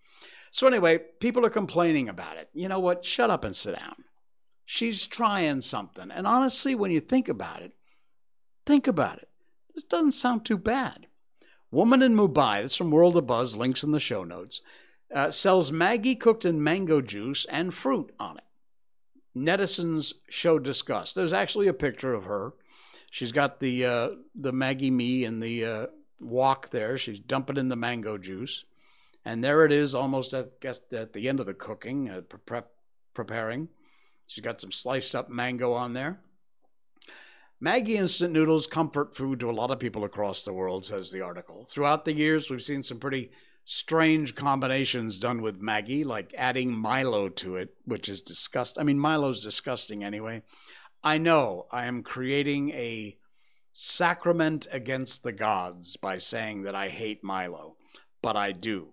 So, 0.50 0.66
anyway, 0.66 0.98
people 1.20 1.46
are 1.46 1.50
complaining 1.50 2.08
about 2.08 2.36
it. 2.36 2.50
You 2.52 2.68
know 2.68 2.80
what? 2.80 3.04
Shut 3.04 3.30
up 3.30 3.44
and 3.44 3.56
sit 3.56 3.76
down. 3.78 4.04
She's 4.66 5.06
trying 5.06 5.62
something. 5.62 6.10
And 6.10 6.26
honestly, 6.26 6.74
when 6.74 6.90
you 6.90 7.00
think 7.00 7.30
about 7.30 7.62
it, 7.62 7.72
think 8.66 8.86
about 8.86 9.18
it. 9.18 9.28
This 9.74 9.84
doesn't 9.84 10.12
sound 10.12 10.44
too 10.44 10.58
bad. 10.58 11.06
Woman 11.70 12.02
in 12.02 12.16
Mumbai, 12.16 12.62
this 12.62 12.74
from 12.74 12.90
World 12.90 13.16
of 13.16 13.26
Buzz, 13.26 13.54
links 13.54 13.84
in 13.84 13.92
the 13.92 14.00
show 14.00 14.24
notes, 14.24 14.60
uh, 15.14 15.30
sells 15.30 15.70
Maggi 15.70 16.18
cooked 16.18 16.44
in 16.44 16.62
mango 16.62 17.00
juice 17.00 17.44
and 17.46 17.72
fruit 17.72 18.12
on 18.18 18.38
it. 18.38 18.44
netizens 19.36 20.14
show 20.28 20.58
disgust. 20.58 21.14
There's 21.14 21.32
actually 21.32 21.68
a 21.68 21.72
picture 21.72 22.12
of 22.14 22.24
her. 22.24 22.54
She's 23.10 23.32
got 23.32 23.60
the 23.60 23.84
uh, 23.84 24.08
the 24.34 24.52
Maggi 24.52 24.90
Mee 24.90 25.24
in 25.24 25.40
the 25.40 25.64
uh, 25.64 25.86
wok 26.20 26.70
there. 26.70 26.98
She's 26.98 27.20
dumping 27.20 27.56
in 27.56 27.68
the 27.68 27.76
mango 27.76 28.18
juice, 28.18 28.64
and 29.24 29.42
there 29.42 29.64
it 29.64 29.72
is, 29.72 29.94
almost 29.94 30.32
at 30.34 30.60
guess 30.60 30.80
at 30.92 31.12
the 31.12 31.28
end 31.28 31.40
of 31.40 31.46
the 31.46 31.54
cooking, 31.54 32.08
uh, 32.08 32.20
pre- 32.22 32.60
preparing. 33.14 33.68
She's 34.26 34.44
got 34.44 34.60
some 34.60 34.70
sliced 34.70 35.14
up 35.14 35.28
mango 35.28 35.72
on 35.72 35.92
there. 35.92 36.20
Maggi 37.62 37.96
instant 37.96 38.32
noodles 38.32 38.66
comfort 38.66 39.14
food 39.14 39.38
to 39.40 39.50
a 39.50 39.52
lot 39.52 39.70
of 39.70 39.78
people 39.78 40.02
across 40.02 40.42
the 40.42 40.52
world, 40.54 40.86
says 40.86 41.10
the 41.10 41.20
article. 41.20 41.66
Throughout 41.68 42.06
the 42.06 42.14
years, 42.14 42.48
we've 42.48 42.62
seen 42.62 42.82
some 42.82 42.98
pretty 42.98 43.30
strange 43.66 44.34
combinations 44.34 45.18
done 45.18 45.42
with 45.42 45.60
Maggi, 45.60 46.02
like 46.02 46.32
adding 46.38 46.72
Milo 46.72 47.28
to 47.28 47.56
it, 47.56 47.74
which 47.84 48.08
is 48.08 48.22
disgusting. 48.22 48.80
I 48.80 48.84
mean, 48.84 48.98
Milo's 48.98 49.44
disgusting 49.44 50.02
anyway. 50.02 50.42
I 51.04 51.18
know 51.18 51.66
I 51.70 51.84
am 51.84 52.02
creating 52.02 52.70
a 52.70 53.18
sacrament 53.72 54.66
against 54.72 55.22
the 55.22 55.32
gods 55.32 55.96
by 55.96 56.16
saying 56.16 56.62
that 56.62 56.74
I 56.74 56.88
hate 56.88 57.22
Milo, 57.22 57.76
but 58.22 58.36
I 58.36 58.52
do. 58.52 58.88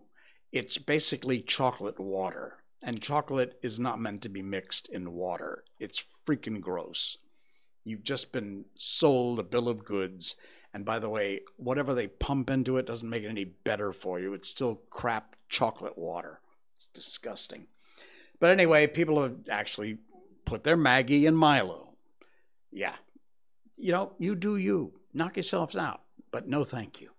It's 0.51 0.77
basically 0.77 1.39
chocolate 1.39 2.01
water, 2.01 2.57
and 2.83 3.01
chocolate 3.01 3.57
is 3.63 3.79
not 3.79 3.99
meant 3.99 4.21
to 4.23 4.29
be 4.29 4.41
mixed 4.41 4.89
in 4.89 5.13
water. 5.13 5.63
It's 5.79 6.03
freaking 6.27 6.59
gross. 6.59 7.17
You've 7.87 8.03
just 8.03 8.31
been 8.31 8.65
sold 8.75 9.39
a 9.39 9.43
bill 9.43 9.67
of 9.67 9.85
goods 9.85 10.35
and 10.77 10.85
by 10.85 10.99
the 10.99 11.09
way, 11.09 11.41
whatever 11.55 11.95
they 11.95 12.07
pump 12.07 12.51
into 12.51 12.77
it 12.77 12.85
doesn't 12.85 13.09
make 13.09 13.23
it 13.23 13.29
any 13.29 13.45
better 13.45 13.91
for 13.91 14.19
you. 14.19 14.33
It's 14.33 14.47
still 14.47 14.81
crap 14.91 15.35
chocolate 15.49 15.97
water. 15.97 16.39
It's 16.75 16.87
disgusting. 16.93 17.65
But 18.39 18.51
anyway, 18.51 18.85
people 18.85 19.23
have 19.23 19.37
actually 19.49 19.97
put 20.45 20.63
their 20.63 20.77
Maggi 20.77 21.23
in 21.23 21.35
Milo. 21.35 21.93
Yeah. 22.71 22.93
You 23.75 23.91
know, 23.91 24.11
you 24.19 24.35
do 24.35 24.57
you. 24.57 24.99
Knock 25.15 25.37
yourselves 25.37 25.75
out. 25.75 26.01
But 26.29 26.47
no 26.47 26.63
thank 26.63 27.01
you. 27.01 27.09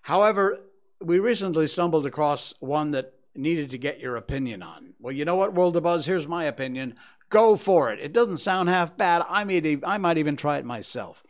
However, 0.00 0.60
we 0.98 1.18
recently 1.18 1.66
stumbled 1.66 2.06
across 2.06 2.54
one 2.60 2.92
that 2.92 3.12
needed 3.34 3.68
to 3.70 3.78
get 3.78 4.00
your 4.00 4.16
opinion 4.16 4.62
on. 4.62 4.94
Well, 4.98 5.12
you 5.12 5.24
know 5.24 5.36
what, 5.36 5.52
World 5.52 5.76
of 5.76 5.82
Buzz? 5.82 6.06
Here's 6.06 6.28
my 6.28 6.44
opinion. 6.44 6.94
Go 7.34 7.56
for 7.56 7.90
it. 7.90 7.98
It 7.98 8.12
doesn't 8.12 8.38
sound 8.38 8.68
half 8.68 8.96
bad. 8.96 9.24
I, 9.28 9.42
may, 9.42 9.78
I 9.82 9.98
might 9.98 10.18
even 10.18 10.36
try 10.36 10.58
it 10.58 10.64
myself. 10.64 11.24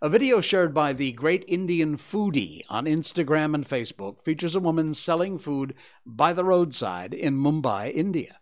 A 0.00 0.08
video 0.08 0.40
shared 0.40 0.72
by 0.72 0.94
the 0.94 1.12
Great 1.12 1.44
Indian 1.46 1.98
Foodie 1.98 2.62
on 2.70 2.86
Instagram 2.86 3.54
and 3.54 3.68
Facebook 3.68 4.24
features 4.24 4.54
a 4.54 4.58
woman 4.60 4.94
selling 4.94 5.38
food 5.38 5.74
by 6.06 6.32
the 6.32 6.46
roadside 6.46 7.12
in 7.12 7.36
Mumbai, 7.36 7.92
India. 7.94 8.38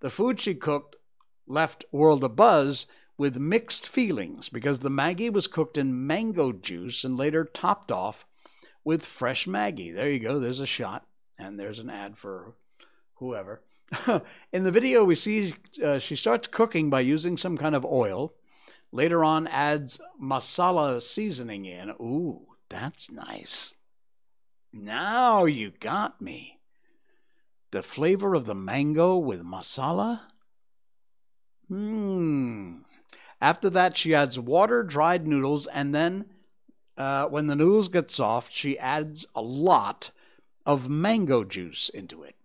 The 0.00 0.10
food 0.10 0.40
she 0.40 0.56
cooked 0.56 0.96
left 1.46 1.84
World 1.92 2.24
of 2.24 2.34
Buzz 2.34 2.86
with 3.16 3.36
mixed 3.36 3.86
feelings 3.88 4.48
because 4.48 4.80
the 4.80 4.90
Maggi 4.90 5.32
was 5.32 5.46
cooked 5.46 5.78
in 5.78 6.04
mango 6.04 6.50
juice 6.50 7.04
and 7.04 7.16
later 7.16 7.44
topped 7.44 7.92
off 7.92 8.26
with 8.82 9.06
fresh 9.06 9.46
Maggi. 9.46 9.94
There 9.94 10.10
you 10.10 10.18
go, 10.18 10.40
there's 10.40 10.58
a 10.58 10.66
shot, 10.66 11.06
and 11.38 11.60
there's 11.60 11.78
an 11.78 11.90
ad 11.90 12.18
for 12.18 12.56
whoever. 13.18 13.62
in 14.52 14.64
the 14.64 14.72
video, 14.72 15.04
we 15.04 15.14
see 15.14 15.54
uh, 15.82 15.98
she 15.98 16.16
starts 16.16 16.48
cooking 16.48 16.90
by 16.90 17.00
using 17.00 17.36
some 17.36 17.56
kind 17.56 17.74
of 17.74 17.84
oil 17.84 18.34
Later 18.92 19.24
on, 19.24 19.46
adds 19.48 20.00
masala 20.20 21.02
seasoning 21.02 21.64
in. 21.64 21.90
Ooh, 22.00 22.46
that's 22.68 23.10
nice. 23.10 23.74
Now 24.72 25.44
you 25.44 25.72
got 25.80 26.20
me. 26.20 26.60
The 27.72 27.82
flavor 27.82 28.34
of 28.34 28.46
the 28.46 28.54
mango 28.54 29.16
with 29.16 29.44
masala? 29.44 30.22
Hmm. 31.68 32.78
After 33.40 33.68
that, 33.68 33.96
she 33.96 34.14
adds 34.14 34.38
water, 34.38 34.82
dried 34.82 35.26
noodles, 35.26 35.66
and 35.66 35.94
then 35.94 36.26
uh, 36.96 37.26
when 37.26 37.48
the 37.48 37.56
noodles 37.56 37.88
get 37.88 38.10
soft, 38.10 38.50
she 38.52 38.78
adds 38.78 39.26
a 39.34 39.42
lot 39.42 40.10
of 40.64 40.88
mango 40.88 41.44
juice 41.44 41.90
into 41.90 42.22
it. 42.22 42.36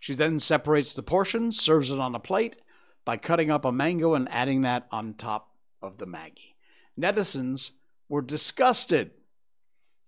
She 0.00 0.14
then 0.14 0.38
separates 0.38 0.94
the 0.94 1.02
portions, 1.02 1.60
serves 1.60 1.90
it 1.90 1.98
on 1.98 2.14
a 2.14 2.20
plate 2.20 2.56
by 3.04 3.16
cutting 3.16 3.50
up 3.50 3.64
a 3.64 3.72
mango 3.72 4.14
and 4.14 4.28
adding 4.30 4.62
that 4.62 4.86
on 4.90 5.14
top 5.14 5.50
of 5.82 5.98
the 5.98 6.06
Maggi. 6.06 6.54
Netizens 6.98 7.72
were 8.08 8.22
disgusted. 8.22 9.12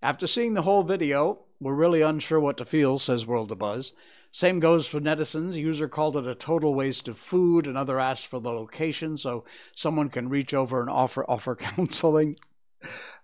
After 0.03 0.27
seeing 0.27 0.55
the 0.55 0.62
whole 0.62 0.83
video, 0.83 1.40
we're 1.61 1.74
really 1.74 2.03
unsure 2.03 2.40
what 2.40 2.57
to 2.59 2.64
feel, 2.64 2.98
says 2.98 3.27
World 3.27 3.51
of 3.51 3.59
Buzz. 3.59 3.92
Same 4.31 4.61
goes 4.61 4.87
for 4.87 5.01
netizens. 5.01 5.55
user 5.55 5.88
called 5.88 6.16
it 6.16 6.27
a 6.27 6.35
total 6.35 6.74
waste 6.74 7.09
of 7.09 7.18
food. 7.18 7.66
Another 7.66 7.98
asked 7.98 8.27
for 8.27 8.40
the 8.40 8.51
location 8.51 9.16
so 9.16 9.44
someone 9.74 10.11
can 10.11 10.29
reach 10.29 10.53
over 10.53 10.81
and 10.81 10.90
offer 10.90 11.24
offer 11.29 11.57
counseling. 11.57 12.37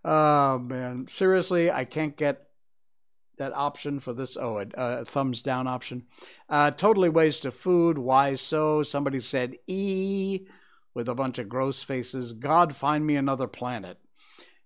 Oh 0.05 0.59
man, 0.59 1.07
seriously, 1.09 1.70
I 1.70 1.85
can't 1.85 2.16
get 2.16 2.48
that 3.38 3.53
option 3.55 4.01
for 4.01 4.12
this. 4.12 4.37
Oh, 4.37 4.59
a, 4.59 4.66
a 4.77 5.05
thumbs 5.05 5.42
down 5.42 5.66
option. 5.66 6.05
Uh, 6.49 6.70
totally 6.70 7.09
waste 7.09 7.44
of 7.44 7.55
food. 7.55 7.99
Why 7.99 8.35
so? 8.35 8.83
Somebody 8.83 9.20
said 9.20 9.57
E 9.66 10.47
with 10.94 11.09
a 11.09 11.14
bunch 11.14 11.38
of 11.38 11.49
gross 11.49 11.83
faces. 11.83 12.33
God, 12.33 12.77
find 12.77 13.07
me 13.07 13.16
another 13.16 13.49
planet. 13.49 13.99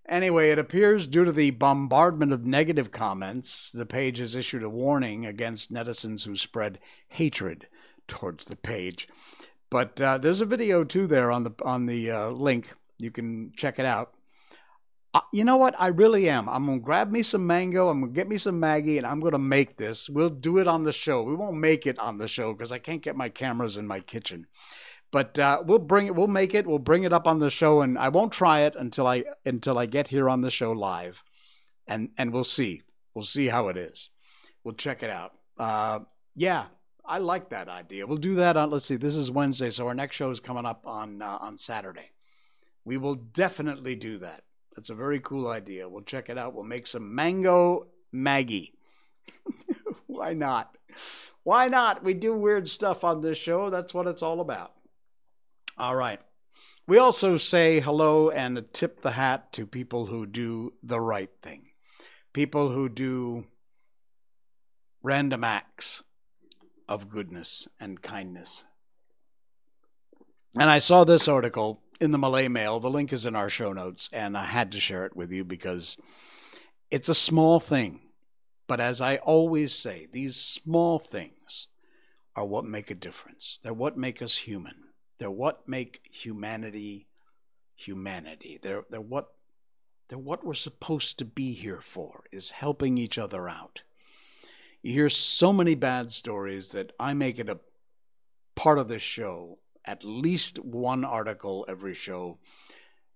Anyway, 0.07 0.49
it 0.49 0.57
appears 0.57 1.07
due 1.07 1.23
to 1.23 1.31
the 1.31 1.51
bombardment 1.51 2.31
of 2.31 2.45
negative 2.45 2.91
comments, 2.91 3.69
the 3.69 3.85
page 3.85 4.17
has 4.17 4.35
issued 4.35 4.63
a 4.63 4.69
warning 4.69 5.25
against 5.25 5.71
netizens 5.71 6.25
who 6.25 6.35
spread 6.35 6.79
hatred 7.09 7.67
towards 8.07 8.45
the 8.45 8.55
page. 8.55 9.07
But 9.69 10.01
uh, 10.01 10.17
there's 10.17 10.41
a 10.41 10.45
video 10.45 10.83
too 10.83 11.05
there 11.05 11.31
on 11.31 11.43
the 11.43 11.53
on 11.63 11.85
the 11.85 12.09
uh, 12.09 12.29
link. 12.29 12.69
You 12.97 13.11
can 13.11 13.51
check 13.55 13.77
it 13.77 13.85
out. 13.85 14.13
You 15.33 15.43
know 15.43 15.57
what? 15.57 15.73
I 15.79 15.87
really 15.87 16.29
am. 16.29 16.47
I'm 16.47 16.67
gonna 16.67 16.79
grab 16.79 17.11
me 17.11 17.23
some 17.23 17.47
mango. 17.47 17.89
I'm 17.89 18.01
gonna 18.01 18.13
get 18.13 18.29
me 18.29 18.37
some 18.37 18.61
Maggi, 18.61 18.97
and 18.97 19.07
I'm 19.07 19.19
gonna 19.19 19.39
make 19.39 19.77
this. 19.77 20.07
We'll 20.07 20.29
do 20.29 20.59
it 20.59 20.67
on 20.67 20.83
the 20.83 20.93
show. 20.93 21.23
We 21.23 21.33
won't 21.33 21.57
make 21.57 21.87
it 21.87 21.97
on 21.97 22.19
the 22.19 22.27
show 22.27 22.53
because 22.53 22.71
I 22.71 22.77
can't 22.77 23.01
get 23.01 23.15
my 23.15 23.29
cameras 23.29 23.75
in 23.75 23.87
my 23.87 24.01
kitchen. 24.01 24.45
But 25.11 25.39
uh, 25.39 25.63
we'll 25.65 25.79
bring 25.79 26.05
it. 26.05 26.15
We'll 26.15 26.27
make 26.27 26.53
it. 26.53 26.67
We'll 26.67 26.77
bring 26.77 27.03
it 27.03 27.13
up 27.13 27.25
on 27.25 27.39
the 27.39 27.49
show, 27.49 27.81
and 27.81 27.97
I 27.97 28.09
won't 28.09 28.31
try 28.31 28.61
it 28.61 28.75
until 28.77 29.07
I 29.07 29.23
until 29.45 29.79
I 29.79 29.87
get 29.87 30.09
here 30.09 30.29
on 30.29 30.41
the 30.41 30.51
show 30.51 30.71
live, 30.71 31.23
and 31.87 32.09
and 32.15 32.31
we'll 32.31 32.43
see. 32.43 32.83
We'll 33.15 33.25
see 33.25 33.47
how 33.47 33.69
it 33.69 33.77
is. 33.77 34.09
We'll 34.63 34.75
check 34.75 35.01
it 35.01 35.09
out. 35.09 35.33
Uh, 35.57 36.01
yeah, 36.35 36.65
I 37.03 37.17
like 37.17 37.49
that 37.49 37.67
idea. 37.67 38.05
We'll 38.05 38.17
do 38.17 38.35
that 38.35 38.55
on. 38.55 38.69
Let's 38.69 38.85
see. 38.85 38.95
This 38.95 39.15
is 39.15 39.31
Wednesday, 39.31 39.71
so 39.71 39.87
our 39.87 39.95
next 39.95 40.15
show 40.15 40.29
is 40.29 40.39
coming 40.39 40.67
up 40.67 40.85
on 40.85 41.23
uh, 41.23 41.39
on 41.41 41.57
Saturday. 41.57 42.11
We 42.85 42.97
will 42.97 43.15
definitely 43.15 43.95
do 43.95 44.19
that. 44.19 44.43
That's 44.79 44.89
a 44.89 44.95
very 44.95 45.19
cool 45.19 45.49
idea. 45.49 45.89
We'll 45.89 46.03
check 46.03 46.29
it 46.29 46.37
out. 46.37 46.53
We'll 46.53 46.63
make 46.63 46.87
some 46.87 47.13
mango 47.13 47.87
Maggi. 48.15 48.71
Why 50.07 50.33
not? 50.33 50.73
Why 51.43 51.67
not? 51.67 52.01
We 52.01 52.13
do 52.13 52.33
weird 52.33 52.69
stuff 52.69 53.03
on 53.03 53.19
this 53.19 53.37
show. 53.37 53.69
That's 53.69 53.93
what 53.93 54.07
it's 54.07 54.23
all 54.23 54.39
about. 54.39 54.71
All 55.77 55.97
right. 55.97 56.21
We 56.87 56.97
also 56.97 57.35
say 57.35 57.81
hello 57.81 58.29
and 58.29 58.71
tip 58.71 59.01
the 59.01 59.11
hat 59.11 59.51
to 59.51 59.65
people 59.67 60.05
who 60.05 60.25
do 60.25 60.71
the 60.81 61.01
right 61.01 61.31
thing, 61.41 61.71
people 62.31 62.69
who 62.69 62.87
do 62.87 63.47
random 65.03 65.43
acts 65.43 66.03
of 66.87 67.09
goodness 67.09 67.67
and 67.81 68.01
kindness. 68.01 68.63
And 70.57 70.69
I 70.69 70.79
saw 70.79 71.03
this 71.03 71.27
article 71.27 71.81
in 71.99 72.11
the 72.11 72.17
Malay 72.17 72.47
Mail. 72.47 72.79
The 72.79 72.89
link 72.89 73.11
is 73.11 73.25
in 73.25 73.35
our 73.35 73.49
show 73.49 73.73
notes, 73.73 74.09
and 74.11 74.37
I 74.37 74.45
had 74.45 74.71
to 74.71 74.79
share 74.79 75.05
it 75.05 75.15
with 75.15 75.31
you 75.31 75.43
because 75.43 75.97
it's 76.89 77.09
a 77.09 77.15
small 77.15 77.59
thing. 77.59 78.01
But 78.67 78.79
as 78.79 79.01
I 79.01 79.17
always 79.17 79.73
say, 79.73 80.07
these 80.11 80.35
small 80.35 80.99
things 80.99 81.67
are 82.35 82.45
what 82.45 82.65
make 82.65 82.91
a 82.91 82.95
difference. 82.95 83.59
They're 83.63 83.73
what 83.73 83.97
make 83.97 84.21
us 84.21 84.37
human. 84.37 84.75
They're 85.17 85.31
what 85.31 85.67
make 85.67 86.01
humanity 86.09 87.07
humanity. 87.79 88.59
They're 88.61 88.83
they're 88.89 89.01
what 89.01 89.29
they're 90.07 90.17
what 90.17 90.45
we're 90.45 90.53
supposed 90.53 91.17
to 91.19 91.25
be 91.25 91.53
here 91.53 91.81
for 91.81 92.23
is 92.31 92.51
helping 92.51 92.97
each 92.97 93.17
other 93.17 93.47
out. 93.47 93.81
You 94.81 94.93
hear 94.93 95.09
so 95.09 95.51
many 95.51 95.75
bad 95.75 96.11
stories 96.11 96.69
that 96.71 96.93
I 96.99 97.13
make 97.13 97.39
it 97.39 97.49
a 97.49 97.59
part 98.55 98.79
of 98.79 98.87
this 98.87 99.01
show, 99.01 99.59
at 99.89 100.03
least 100.03 100.59
one 100.59 101.03
article 101.03 101.65
every 101.67 101.95
show 101.95 102.37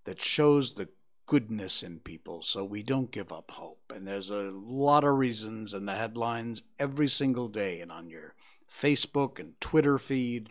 that 0.06 0.20
shows 0.20 0.74
the 0.74 0.90
goodness 1.28 1.84
in 1.84 2.00
people 2.00 2.42
so 2.42 2.64
we 2.64 2.82
don't 2.82 3.12
give 3.12 3.32
up 3.32 3.52
hope. 3.52 3.94
And 3.94 4.08
there's 4.08 4.32
a 4.32 4.50
lot 4.52 5.04
of 5.04 5.16
reasons 5.16 5.76
in 5.76 5.86
the 5.86 5.94
headlines 5.94 6.64
every 6.80 7.08
single 7.08 7.48
day 7.48 7.80
and 7.80 7.92
on 7.92 8.10
your 8.10 8.34
Facebook 8.68 9.40
and 9.40 9.54
Twitter 9.62 10.00
feed, 10.00 10.50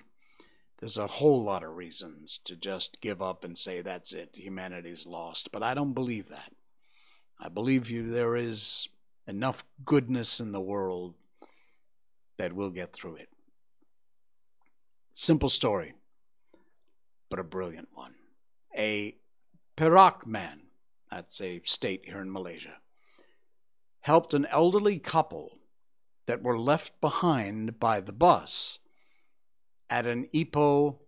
there's 0.79 0.97
a 0.97 1.09
whole 1.09 1.43
lot 1.43 1.65
of 1.65 1.75
reasons 1.75 2.39
to 2.45 2.55
just 2.55 3.01
give 3.01 3.21
up 3.21 3.43
and 3.43 3.59
say 3.59 3.83
that's 3.83 4.13
it, 4.13 4.31
humanity's 4.35 5.05
lost. 5.07 5.51
But 5.51 5.65
I 5.65 5.75
don't 5.75 5.93
believe 5.93 6.29
that. 6.29 6.53
I 7.41 7.49
believe 7.49 7.91
you 7.91 8.09
there 8.09 8.37
is 8.37 8.89
enough 9.27 9.65
goodness 9.85 10.39
in 10.39 10.53
the 10.53 10.61
world 10.61 11.15
that 12.39 12.53
we'll 12.53 12.71
get 12.71 12.93
through 12.93 13.17
it. 13.17 13.29
Simple 15.13 15.49
story. 15.49 15.95
But 17.33 17.41
a 17.41 17.45
brilliant 17.45 17.89
one. 17.95 18.13
A 18.77 19.17
Perak 19.75 20.27
man, 20.27 20.65
that's 21.11 21.41
a 21.41 21.63
state 21.65 22.03
here 22.05 22.21
in 22.21 22.31
Malaysia, 22.31 22.75
helped 24.01 24.35
an 24.35 24.45
elderly 24.51 24.99
couple 24.99 25.57
that 26.27 26.43
were 26.43 26.59
left 26.59 27.01
behind 27.01 27.81
by 27.81 28.03
the 28.03 28.13
bus 28.13 28.81
at 29.89 30.07
an 30.07 30.29
Ipoh 30.35 30.99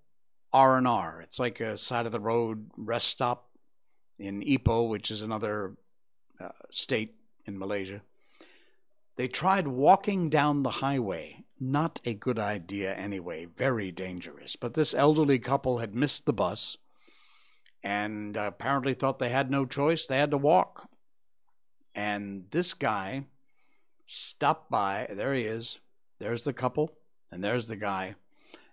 R&R. 0.51 1.21
It's 1.21 1.39
like 1.39 1.61
a 1.61 1.77
side 1.77 2.07
of 2.07 2.13
the 2.13 2.21
road 2.21 2.71
rest 2.75 3.09
stop 3.09 3.51
in 4.19 4.41
Ipoh, 4.41 4.89
which 4.89 5.11
is 5.11 5.21
another 5.21 5.77
uh, 6.41 6.49
state 6.71 7.17
in 7.45 7.59
Malaysia. 7.59 8.01
They 9.17 9.29
tried 9.29 9.69
walking 9.69 10.31
down 10.31 10.63
the 10.63 10.71
highway. 10.71 11.44
Not 11.61 12.01
a 12.05 12.15
good 12.15 12.39
idea 12.39 12.93
anyway, 12.95 13.47
very 13.47 13.91
dangerous. 13.93 14.57
But 14.57 14.75
this 14.75 14.95
elderly 14.95 15.39
couple 15.39 15.79
had 15.79 15.95
missed 15.95 16.27
the 16.27 16.33
bus 16.33 16.77
and 17.83 18.37
apparently 18.37 18.95
thought 18.95 19.19
they 19.19 19.31
had 19.31 19.51
no 19.51 19.67
choice. 19.67 20.07
They 20.07 20.19
had 20.19 20.31
to 20.33 20.39
walk. 20.39 20.89
And 21.95 22.47
this 22.51 22.75
guy 22.75 23.25
stopped 24.07 24.71
by. 24.71 25.07
There 25.11 25.35
he 25.35 25.43
is. 25.43 25.79
There's 26.19 26.45
the 26.45 26.53
couple, 26.53 26.93
and 27.31 27.45
there's 27.45 27.69
the 27.69 27.77
guy. 27.77 28.17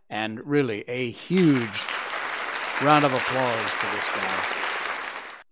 And 0.10 0.46
really, 0.46 0.84
a 0.88 1.12
huge 1.12 1.86
round 2.82 3.06
of 3.06 3.14
applause 3.14 3.72
to 3.80 3.88
this 3.94 4.08
guy 4.08 4.44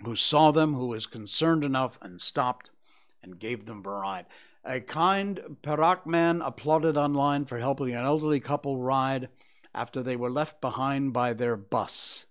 who 0.04 0.16
saw 0.16 0.52
them, 0.52 0.74
who 0.74 0.88
was 0.88 1.06
concerned 1.06 1.64
enough 1.64 2.00
and 2.02 2.20
stopped 2.20 2.72
and 3.22 3.40
gave 3.40 3.66
them 3.66 3.84
a 3.86 3.90
ride. 3.90 4.26
A 4.66 4.82
kind 4.82 5.58
Perak 5.62 6.06
man 6.06 6.42
applauded 6.42 6.98
online 6.98 7.46
for 7.46 7.60
helping 7.60 7.96
an 7.96 8.04
elderly 8.04 8.40
couple 8.40 8.78
ride 8.78 9.30
after 9.74 10.04
they 10.04 10.16
were 10.16 10.30
left 10.30 10.60
behind 10.62 11.14
by 11.14 11.34
their 11.34 11.56
bus. 11.56 12.26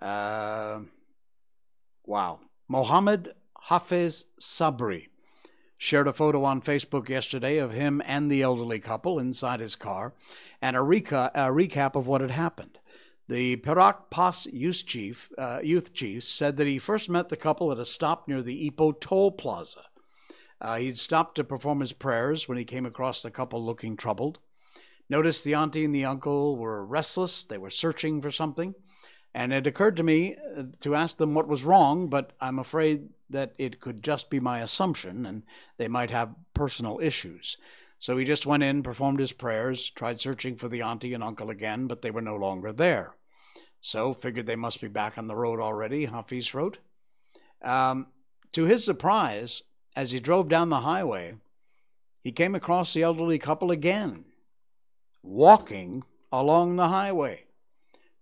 Uh, 0.00 0.80
wow. 2.06 2.40
Mohammed 2.68 3.34
Hafiz 3.62 4.24
Sabri 4.40 5.08
shared 5.78 6.08
a 6.08 6.12
photo 6.12 6.44
on 6.44 6.60
Facebook 6.60 7.08
yesterday 7.08 7.58
of 7.58 7.72
him 7.72 8.02
and 8.04 8.30
the 8.30 8.42
elderly 8.42 8.80
couple 8.80 9.18
inside 9.18 9.60
his 9.60 9.76
car 9.76 10.14
and 10.60 10.76
a, 10.76 10.80
reca- 10.80 11.30
a 11.34 11.50
recap 11.50 11.94
of 11.94 12.06
what 12.06 12.20
had 12.20 12.30
happened. 12.30 12.78
The 13.28 13.56
Perak 13.56 14.10
PAS 14.10 14.46
youth 14.46 14.84
chief, 14.86 15.30
uh, 15.36 15.60
youth 15.62 15.92
chief 15.92 16.24
said 16.24 16.56
that 16.56 16.66
he 16.66 16.78
first 16.78 17.10
met 17.10 17.28
the 17.28 17.36
couple 17.36 17.70
at 17.70 17.78
a 17.78 17.84
stop 17.84 18.26
near 18.26 18.42
the 18.42 18.70
Ipoh 18.70 18.98
toll 18.98 19.30
plaza. 19.30 19.82
Uh, 20.60 20.78
he'd 20.78 20.98
stopped 20.98 21.36
to 21.36 21.44
perform 21.44 21.80
his 21.80 21.92
prayers 21.92 22.48
when 22.48 22.58
he 22.58 22.64
came 22.64 22.86
across 22.86 23.22
the 23.22 23.30
couple 23.30 23.64
looking 23.64 23.96
troubled. 23.96 24.38
Noticed 25.08 25.44
the 25.44 25.54
auntie 25.54 25.84
and 25.84 25.94
the 25.94 26.04
uncle 26.04 26.56
were 26.56 26.84
restless. 26.84 27.44
They 27.44 27.58
were 27.58 27.70
searching 27.70 28.20
for 28.20 28.30
something. 28.30 28.74
And 29.34 29.52
it 29.52 29.66
occurred 29.66 29.96
to 29.98 30.02
me 30.02 30.36
uh, 30.56 30.64
to 30.80 30.94
ask 30.94 31.16
them 31.16 31.34
what 31.34 31.48
was 31.48 31.64
wrong, 31.64 32.08
but 32.08 32.32
I'm 32.40 32.58
afraid 32.58 33.10
that 33.30 33.52
it 33.58 33.80
could 33.80 34.02
just 34.02 34.30
be 34.30 34.40
my 34.40 34.60
assumption 34.60 35.26
and 35.26 35.42
they 35.76 35.88
might 35.88 36.10
have 36.10 36.34
personal 36.54 36.98
issues. 37.00 37.56
So 37.98 38.16
he 38.16 38.24
just 38.24 38.46
went 38.46 38.62
in, 38.62 38.82
performed 38.82 39.20
his 39.20 39.32
prayers, 39.32 39.90
tried 39.90 40.20
searching 40.20 40.56
for 40.56 40.68
the 40.68 40.82
auntie 40.82 41.14
and 41.14 41.22
uncle 41.22 41.50
again, 41.50 41.86
but 41.86 42.02
they 42.02 42.10
were 42.10 42.22
no 42.22 42.36
longer 42.36 42.72
there. 42.72 43.14
So 43.80 44.14
figured 44.14 44.46
they 44.46 44.56
must 44.56 44.80
be 44.80 44.88
back 44.88 45.18
on 45.18 45.26
the 45.26 45.36
road 45.36 45.60
already, 45.60 46.06
Hafiz 46.06 46.54
wrote. 46.54 46.78
Um, 47.62 48.06
to 48.52 48.64
his 48.64 48.84
surprise, 48.84 49.62
as 49.96 50.12
he 50.12 50.20
drove 50.20 50.48
down 50.48 50.68
the 50.68 50.80
highway, 50.80 51.34
he 52.22 52.32
came 52.32 52.54
across 52.54 52.92
the 52.92 53.02
elderly 53.02 53.38
couple 53.38 53.70
again, 53.70 54.24
walking 55.22 56.04
along 56.30 56.76
the 56.76 56.88
highway. 56.88 57.44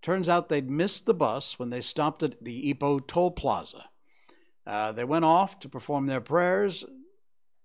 Turns 0.01 0.29
out 0.29 0.49
they'd 0.49 0.69
missed 0.69 1.05
the 1.05 1.13
bus 1.13 1.59
when 1.59 1.69
they 1.69 1.81
stopped 1.81 2.23
at 2.23 2.43
the 2.43 2.73
Ipoh 2.73 3.05
toll 3.07 3.31
plaza. 3.31 3.85
Uh, 4.65 4.91
they 4.91 5.03
went 5.03 5.25
off 5.25 5.59
to 5.59 5.69
perform 5.69 6.05
their 6.05 6.21
prayers. 6.21 6.85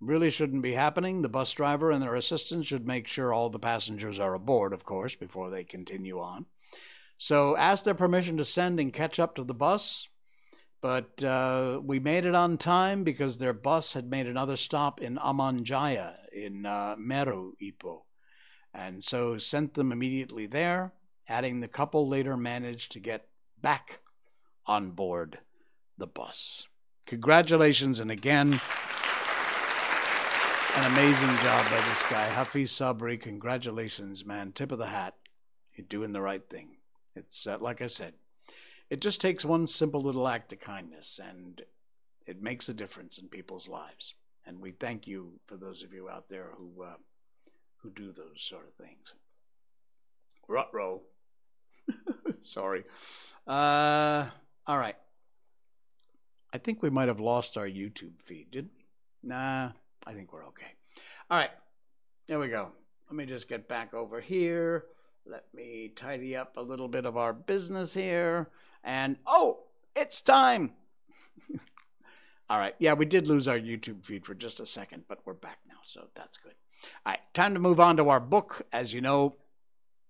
Really 0.00 0.30
shouldn't 0.30 0.62
be 0.62 0.72
happening. 0.72 1.22
The 1.22 1.28
bus 1.28 1.52
driver 1.52 1.90
and 1.90 2.02
their 2.02 2.14
assistant 2.14 2.66
should 2.66 2.86
make 2.86 3.06
sure 3.06 3.32
all 3.32 3.50
the 3.50 3.58
passengers 3.58 4.18
are 4.18 4.34
aboard, 4.34 4.72
of 4.72 4.84
course, 4.84 5.14
before 5.14 5.50
they 5.50 5.62
continue 5.62 6.18
on. 6.20 6.46
So 7.16 7.56
asked 7.56 7.84
their 7.84 7.94
permission 7.94 8.36
to 8.38 8.44
send 8.44 8.80
and 8.80 8.92
catch 8.92 9.20
up 9.20 9.36
to 9.36 9.44
the 9.44 9.54
bus. 9.54 10.08
But 10.82 11.22
uh, 11.22 11.80
we 11.82 12.00
made 12.00 12.24
it 12.24 12.34
on 12.34 12.58
time 12.58 13.04
because 13.04 13.38
their 13.38 13.52
bus 13.52 13.92
had 13.92 14.10
made 14.10 14.26
another 14.26 14.56
stop 14.56 15.00
in 15.00 15.16
Amanjaya 15.16 16.14
in 16.32 16.66
uh, 16.66 16.96
Meru, 16.98 17.52
Ipoh. 17.62 18.02
And 18.74 19.04
so 19.04 19.38
sent 19.38 19.74
them 19.74 19.92
immediately 19.92 20.46
there, 20.46 20.92
adding 21.28 21.60
the 21.60 21.68
couple 21.68 22.08
later 22.08 22.36
managed 22.36 22.90
to 22.92 23.00
get 23.00 23.28
back 23.60 24.00
on 24.66 24.90
board 24.90 25.38
the 25.96 26.06
bus. 26.06 26.66
Congratulations, 27.06 28.00
and 28.00 28.10
again, 28.10 28.60
an 30.74 30.84
amazing 30.90 31.36
job 31.38 31.70
by 31.70 31.86
this 31.88 32.02
guy. 32.04 32.28
Hafiz 32.28 32.72
Sabri, 32.72 33.20
congratulations, 33.20 34.24
man. 34.24 34.52
Tip 34.52 34.72
of 34.72 34.78
the 34.78 34.86
hat. 34.86 35.14
You're 35.74 35.86
doing 35.86 36.12
the 36.12 36.22
right 36.22 36.48
thing. 36.48 36.76
It's 37.14 37.46
uh, 37.46 37.58
like 37.60 37.82
I 37.82 37.86
said, 37.86 38.14
it 38.92 39.00
just 39.00 39.22
takes 39.22 39.42
one 39.42 39.66
simple 39.66 40.02
little 40.02 40.28
act 40.28 40.52
of 40.52 40.60
kindness 40.60 41.18
and 41.26 41.62
it 42.26 42.42
makes 42.42 42.68
a 42.68 42.74
difference 42.74 43.16
in 43.16 43.26
people's 43.26 43.66
lives. 43.66 44.12
And 44.44 44.60
we 44.60 44.72
thank 44.72 45.06
you 45.06 45.40
for 45.46 45.56
those 45.56 45.82
of 45.82 45.94
you 45.94 46.10
out 46.10 46.28
there 46.28 46.50
who 46.58 46.82
uh, 46.82 46.96
who 47.78 47.88
do 47.88 48.12
those 48.12 48.36
sort 48.36 48.68
of 48.68 48.74
things. 48.74 49.14
Rutro. 50.46 51.00
Sorry. 52.42 52.84
Uh, 53.46 54.26
all 54.66 54.76
right. 54.76 54.96
I 56.52 56.58
think 56.58 56.82
we 56.82 56.90
might 56.90 57.08
have 57.08 57.18
lost 57.18 57.56
our 57.56 57.66
YouTube 57.66 58.20
feed, 58.22 58.50
did 58.50 58.68
we? 58.76 58.84
Nah, 59.26 59.70
I 60.06 60.12
think 60.12 60.34
we're 60.34 60.46
okay. 60.48 60.74
All 61.30 61.38
right. 61.38 61.50
There 62.28 62.38
we 62.38 62.48
go. 62.48 62.72
Let 63.08 63.16
me 63.16 63.24
just 63.24 63.48
get 63.48 63.68
back 63.68 63.94
over 63.94 64.20
here. 64.20 64.84
Let 65.24 65.46
me 65.54 65.92
tidy 65.96 66.36
up 66.36 66.58
a 66.58 66.62
little 66.62 66.88
bit 66.88 67.06
of 67.06 67.16
our 67.16 67.32
business 67.32 67.94
here 67.94 68.50
and 68.82 69.16
oh, 69.26 69.60
it's 69.94 70.20
time. 70.20 70.72
All 72.50 72.58
right. 72.58 72.74
Yeah, 72.78 72.94
we 72.94 73.06
did 73.06 73.26
lose 73.26 73.48
our 73.48 73.58
YouTube 73.58 74.04
feed 74.04 74.26
for 74.26 74.34
just 74.34 74.60
a 74.60 74.66
second, 74.66 75.04
but 75.08 75.20
we're 75.24 75.34
back 75.34 75.58
now, 75.68 75.78
so 75.84 76.08
that's 76.14 76.36
good. 76.36 76.54
All 77.06 77.12
right, 77.12 77.20
time 77.32 77.54
to 77.54 77.60
move 77.60 77.80
on 77.80 77.96
to 77.96 78.08
our 78.08 78.20
book. 78.20 78.66
As 78.72 78.92
you 78.92 79.00
know, 79.00 79.36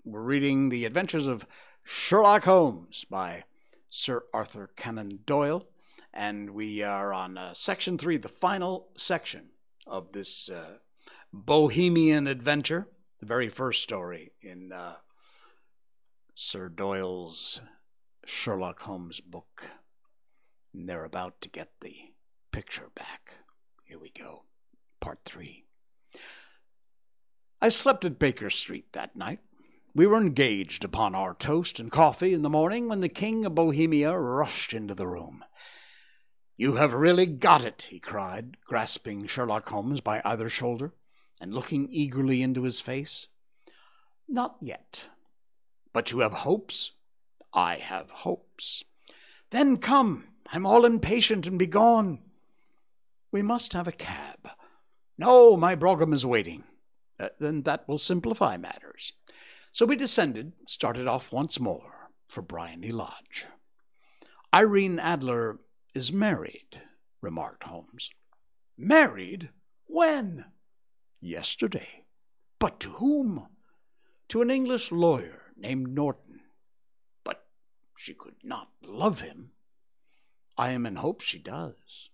we're 0.05 0.23
reading 0.23 0.69
The 0.69 0.85
Adventures 0.85 1.27
of 1.27 1.47
Sherlock 1.85 2.45
Holmes 2.45 3.05
by 3.09 3.45
Sir 3.91 4.25
Arthur 4.33 4.71
Conan 4.77 5.21
Doyle, 5.27 5.67
and 6.15 6.51
we 6.51 6.83
are 6.83 7.13
on 7.13 7.37
uh, 7.37 7.55
section 7.55 7.99
three, 7.99 8.17
the 8.17 8.29
final 8.29 8.89
section 8.97 9.51
of 9.87 10.13
this 10.13 10.49
uh, 10.49 10.79
Bohemian 11.33 12.27
adventure, 12.27 12.89
the 13.21 13.27
very 13.27 13.49
first 13.49 13.83
story 13.83 14.33
in 14.41 14.73
uh, 14.73 14.97
Sir 16.35 16.69
Doyle's 16.69 17.61
Sherlock 18.25 18.81
Holmes 18.83 19.21
book. 19.21 19.65
And 20.73 20.89
they're 20.89 21.05
about 21.05 21.41
to 21.43 21.49
get 21.49 21.71
the 21.81 22.13
picture 22.51 22.91
back. 22.95 23.33
Here 23.85 23.99
we 23.99 24.11
go. 24.11 24.45
Part 25.01 25.21
three. 25.25 25.65
I 27.61 27.69
slept 27.69 28.05
at 28.05 28.19
Baker 28.19 28.51
Street 28.51 28.93
that 28.93 29.15
night. 29.17 29.41
We 29.95 30.07
were 30.07 30.17
engaged 30.17 30.85
upon 30.85 31.15
our 31.15 31.35
toast 31.35 31.79
and 31.79 31.91
coffee 31.91 32.33
in 32.33 32.43
the 32.43 32.49
morning 32.49 32.89
when 32.89 33.01
the 33.01 33.09
King 33.09 33.45
of 33.45 33.55
Bohemia 33.55 34.19
rushed 34.19 34.73
into 34.73 34.95
the 34.95 35.07
room. 35.07 35.45
You 36.57 36.75
have 36.75 36.93
really 36.93 37.27
got 37.27 37.65
it, 37.65 37.89
he 37.91 37.99
cried, 37.99 38.57
grasping 38.65 39.27
Sherlock 39.27 39.69
Holmes 39.69 40.01
by 40.01 40.23
either 40.25 40.49
shoulder 40.49 40.95
and 41.41 41.53
looking 41.53 41.89
eagerly 41.91 42.41
into 42.41 42.63
his 42.63 42.81
face. 42.81 43.27
Not 44.29 44.57
yet. 44.61 45.09
But 45.93 46.11
you 46.11 46.21
have 46.21 46.33
hopes? 46.33 46.93
I 47.53 47.77
have 47.77 48.11
hopes. 48.11 48.85
Then 49.51 49.77
come, 49.77 50.29
I'm 50.53 50.67
all 50.67 50.85
impatient 50.85 51.47
and 51.47 51.59
begone. 51.59 52.21
We 53.31 53.43
must 53.43 53.73
have 53.73 53.89
a 53.89 53.93
cab. 53.93 54.51
No, 55.19 55.57
my 55.57 55.75
brougham 55.75 56.13
is 56.13 56.27
waiting. 56.27 56.65
Uh, 57.21 57.29
then 57.39 57.63
that 57.63 57.87
will 57.87 57.99
simplify 57.99 58.57
matters. 58.57 59.13
So 59.71 59.87
we 59.87 59.97
descended, 59.97 60.53
started 60.67 61.07
off 61.07 61.33
once 61.33 61.61
more 61.61 62.11
for 62.29 62.43
Briony 62.43 62.91
Lodge. 62.91 63.47
Irene 64.55 64.99
Adler 64.99 65.61
is 65.95 66.13
married, 66.13 66.83
remarked 67.21 67.65
Holmes. 67.65 68.11
Married? 68.77 69.51
When? 69.87 70.47
Yesterday. 71.21 72.05
But 72.59 72.81
to 72.81 72.91
whom? 72.93 73.47
To 74.29 74.43
an 74.43 74.51
English 74.51 74.91
lawyer 74.91 75.53
named 75.57 75.95
Norton. 75.95 76.32
She 78.03 78.15
could 78.15 78.43
not 78.43 78.69
love 78.83 79.21
him. 79.21 79.53
I 80.59 80.73
am 80.73 80.87
in 80.87 80.97
hopes 80.97 81.25
she 81.25 81.39
does. 81.39 82.11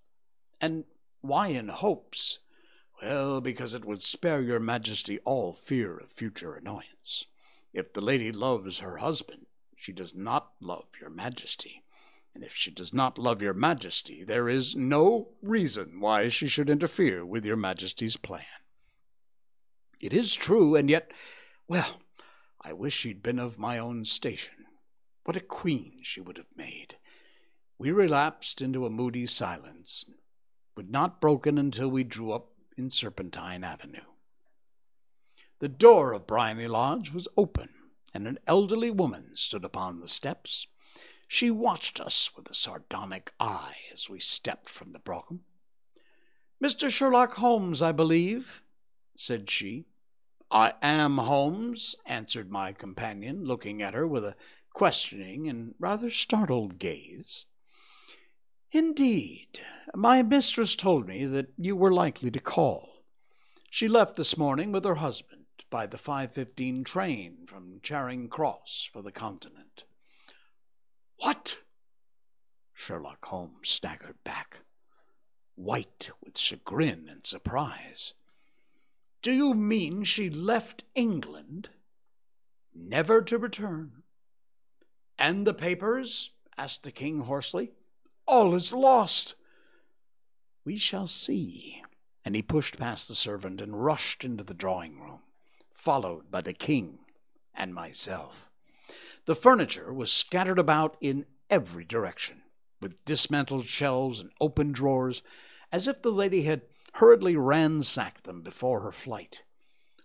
And 0.60 0.84
why 1.22 1.46
in 1.48 1.68
hopes? 1.68 2.40
Well, 3.00 3.40
because 3.40 3.72
it 3.72 3.86
would 3.86 4.02
spare 4.02 4.42
your 4.42 4.60
majesty 4.60 5.18
all 5.20 5.54
fear 5.54 5.96
of 5.96 6.12
future 6.12 6.54
annoyance. 6.54 7.24
If 7.72 7.94
the 7.94 8.02
lady 8.02 8.30
loves 8.30 8.80
her 8.80 8.98
husband, 8.98 9.46
she 9.76 9.92
does 9.94 10.14
not 10.14 10.50
love 10.60 10.88
your 11.00 11.08
majesty. 11.08 11.84
And 12.34 12.44
if 12.44 12.54
she 12.54 12.70
does 12.70 12.92
not 12.92 13.16
love 13.16 13.40
your 13.40 13.54
majesty, 13.54 14.22
there 14.22 14.46
is 14.46 14.76
no 14.76 15.28
reason 15.40 16.00
why 16.00 16.28
she 16.28 16.48
should 16.48 16.68
interfere 16.68 17.24
with 17.24 17.46
your 17.46 17.56
majesty's 17.56 18.18
plan. 18.18 18.44
It 20.00 20.12
is 20.12 20.34
true, 20.34 20.76
and 20.76 20.90
yet, 20.90 21.10
well, 21.66 22.02
I 22.60 22.74
wish 22.74 22.92
she'd 22.92 23.22
been 23.22 23.38
of 23.38 23.58
my 23.58 23.78
own 23.78 24.04
station. 24.04 24.66
What 25.28 25.36
a 25.36 25.40
queen 25.40 26.00
she 26.02 26.22
would 26.22 26.38
have 26.38 26.56
made. 26.56 26.96
We 27.76 27.90
relapsed 27.90 28.62
into 28.62 28.86
a 28.86 28.90
moody 28.90 29.26
silence, 29.26 30.06
but 30.74 30.88
not 30.88 31.20
broken 31.20 31.58
until 31.58 31.90
we 31.90 32.02
drew 32.02 32.32
up 32.32 32.52
in 32.78 32.88
Serpentine 32.88 33.62
Avenue. 33.62 34.06
The 35.58 35.68
door 35.68 36.14
of 36.14 36.26
Briony 36.26 36.66
Lodge 36.66 37.12
was 37.12 37.28
open, 37.36 37.68
and 38.14 38.26
an 38.26 38.38
elderly 38.46 38.90
woman 38.90 39.36
stood 39.36 39.66
upon 39.66 40.00
the 40.00 40.08
steps. 40.08 40.66
She 41.26 41.50
watched 41.50 42.00
us 42.00 42.30
with 42.34 42.50
a 42.50 42.54
sardonic 42.54 43.34
eye 43.38 43.76
as 43.92 44.08
we 44.08 44.20
stepped 44.20 44.70
from 44.70 44.92
the 44.92 44.98
brougham. 44.98 45.40
Mr. 46.58 46.88
Sherlock 46.88 47.34
Holmes, 47.34 47.82
I 47.82 47.92
believe, 47.92 48.62
said 49.14 49.50
she. 49.50 49.84
I 50.50 50.72
am 50.80 51.18
Holmes, 51.18 51.94
answered 52.06 52.50
my 52.50 52.72
companion, 52.72 53.44
looking 53.44 53.82
at 53.82 53.92
her 53.92 54.06
with 54.06 54.24
a 54.24 54.34
questioning 54.72 55.48
and 55.48 55.74
rather 55.78 56.10
startled 56.10 56.78
gaze. 56.78 57.46
Indeed, 58.70 59.60
my 59.94 60.22
mistress 60.22 60.74
told 60.74 61.06
me 61.06 61.24
that 61.24 61.52
you 61.56 61.74
were 61.74 61.92
likely 61.92 62.30
to 62.30 62.40
call. 62.40 63.04
She 63.70 63.88
left 63.88 64.16
this 64.16 64.36
morning 64.36 64.72
with 64.72 64.84
her 64.84 64.96
husband 64.96 65.46
by 65.70 65.86
the 65.86 65.96
5.15 65.96 66.84
train 66.84 67.46
from 67.46 67.80
Charing 67.82 68.28
Cross 68.28 68.88
for 68.92 69.02
the 69.02 69.12
Continent. 69.12 69.84
What? 71.16 71.58
Sherlock 72.74 73.24
Holmes 73.24 73.68
staggered 73.68 74.22
back, 74.24 74.58
white 75.54 76.10
with 76.24 76.38
chagrin 76.38 77.08
and 77.10 77.26
surprise. 77.26 78.14
Do 79.20 79.32
you 79.32 79.52
mean 79.52 80.04
she 80.04 80.30
left 80.30 80.84
England, 80.94 81.70
never 82.74 83.20
to 83.22 83.36
return? 83.36 84.04
And 85.18 85.46
the 85.46 85.54
papers? 85.54 86.30
asked 86.56 86.84
the 86.84 86.92
king 86.92 87.20
hoarsely. 87.20 87.72
All 88.26 88.54
is 88.54 88.72
lost. 88.72 89.34
We 90.64 90.76
shall 90.76 91.06
see. 91.06 91.82
And 92.24 92.36
he 92.36 92.42
pushed 92.42 92.78
past 92.78 93.08
the 93.08 93.14
servant 93.14 93.60
and 93.60 93.84
rushed 93.84 94.24
into 94.24 94.44
the 94.44 94.54
drawing 94.54 95.00
room, 95.00 95.22
followed 95.74 96.30
by 96.30 96.42
the 96.42 96.52
king 96.52 97.00
and 97.54 97.74
myself. 97.74 98.48
The 99.26 99.34
furniture 99.34 99.92
was 99.92 100.12
scattered 100.12 100.58
about 100.58 100.96
in 101.00 101.26
every 101.50 101.84
direction, 101.84 102.42
with 102.80 103.04
dismantled 103.04 103.66
shelves 103.66 104.20
and 104.20 104.30
open 104.40 104.72
drawers, 104.72 105.22
as 105.72 105.88
if 105.88 106.02
the 106.02 106.12
lady 106.12 106.42
had 106.42 106.62
hurriedly 106.94 107.36
ransacked 107.36 108.24
them 108.24 108.42
before 108.42 108.80
her 108.80 108.92
flight. 108.92 109.42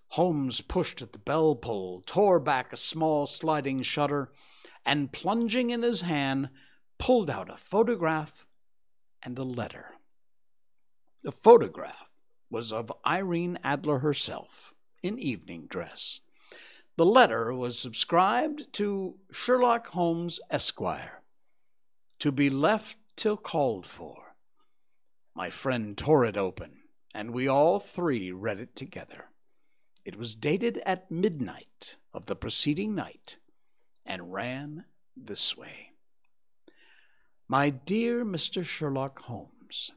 Holmes 0.10 0.62
pushed 0.62 1.02
at 1.02 1.13
the 1.13 1.19
bell 1.19 1.56
pull, 1.56 2.04
tore 2.06 2.39
back 2.39 2.71
a 2.71 2.78
small 2.78 3.26
sliding 3.26 3.82
shutter, 3.82 4.32
and 4.86 5.12
plunging 5.12 5.69
in 5.69 5.82
his 5.82 6.02
hand, 6.02 6.50
pulled 6.98 7.30
out 7.30 7.50
a 7.50 7.58
photograph 7.58 8.46
and 9.22 9.38
a 9.38 9.43
letter. 9.43 9.96
The 11.24 11.32
photograph 11.32 12.10
was 12.50 12.72
of 12.74 12.91
Irene 13.06 13.58
Adler 13.63 14.00
herself, 14.00 14.74
in 15.02 15.19
evening 15.19 15.67
dress. 15.67 16.22
The 16.96 17.06
letter 17.06 17.54
was 17.54 17.80
subscribed 17.80 18.72
to 18.74 19.15
Sherlock 19.32 19.88
Holmes, 19.88 20.39
Esquire, 20.52 21.24
to 22.19 22.32
be 22.32 22.50
left 22.50 22.98
till 23.15 23.38
called 23.38 23.86
for. 23.86 24.36
My 25.36 25.50
friend 25.50 25.98
tore 25.98 26.26
it 26.26 26.38
open, 26.38 26.82
and 27.13 27.32
we 27.32 27.48
all 27.48 27.80
three 27.80 28.32
read 28.32 28.60
it 28.60 28.76
together. 28.76 29.30
It 30.06 30.15
was 30.15 30.36
dated 30.36 30.82
at 30.86 31.10
midnight 31.10 31.98
of 32.13 32.28
the 32.28 32.36
preceding 32.36 32.93
night, 32.93 33.38
and 34.05 34.33
ran 34.33 34.85
this 35.15 35.55
way 35.57 35.91
My 37.47 37.69
dear 37.69 38.25
Mr. 38.25 38.65
Sherlock 38.65 39.19
Holmes, 39.23 39.91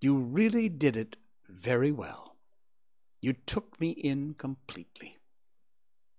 you 0.00 0.16
really 0.16 0.68
did 0.68 0.96
it 0.96 1.16
very 1.48 1.92
well. 1.92 2.36
You 3.20 3.34
took 3.34 3.80
me 3.80 3.90
in 3.90 4.34
completely. 4.34 5.18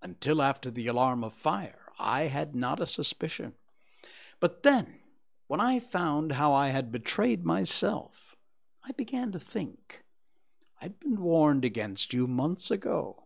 Until 0.00 0.40
after 0.40 0.70
the 0.70 0.86
alarm 0.86 1.22
of 1.22 1.34
fire, 1.34 1.80
I 1.98 2.24
had 2.24 2.54
not 2.54 2.80
a 2.80 2.86
suspicion. 2.86 3.54
But 4.40 4.62
then, 4.62 5.00
when 5.46 5.60
I 5.60 5.80
found 5.80 6.32
how 6.32 6.52
I 6.52 6.68
had 6.68 6.90
betrayed 6.90 7.44
myself, 7.44 8.36
I 8.86 8.92
began 8.92 9.32
to 9.32 9.38
think. 9.38 10.02
I'd 10.80 11.00
been 11.00 11.20
warned 11.20 11.64
against 11.64 12.12
you 12.12 12.26
months 12.26 12.70
ago. 12.70 13.23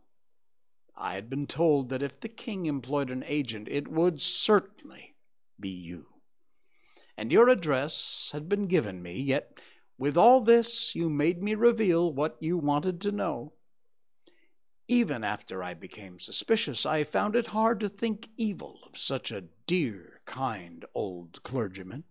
I 1.00 1.14
had 1.14 1.30
been 1.30 1.46
told 1.46 1.90
that 1.90 2.02
if 2.02 2.18
the 2.18 2.28
king 2.28 2.66
employed 2.66 3.08
an 3.08 3.24
agent, 3.26 3.68
it 3.70 3.86
would 3.86 4.20
certainly 4.20 5.14
be 5.58 5.68
you. 5.68 6.06
And 7.16 7.30
your 7.30 7.48
address 7.48 8.30
had 8.32 8.48
been 8.48 8.66
given 8.66 9.00
me, 9.00 9.20
yet 9.20 9.58
with 9.96 10.16
all 10.16 10.40
this 10.40 10.96
you 10.96 11.08
made 11.08 11.40
me 11.40 11.54
reveal 11.54 12.12
what 12.12 12.36
you 12.40 12.58
wanted 12.58 13.00
to 13.02 13.12
know. 13.12 13.52
Even 14.88 15.22
after 15.22 15.62
I 15.62 15.74
became 15.74 16.18
suspicious, 16.18 16.84
I 16.84 17.04
found 17.04 17.36
it 17.36 17.48
hard 17.48 17.78
to 17.80 17.88
think 17.88 18.30
evil 18.36 18.80
of 18.86 18.98
such 18.98 19.30
a 19.30 19.44
dear, 19.66 20.20
kind 20.24 20.84
old 20.94 21.42
clergyman. 21.44 22.04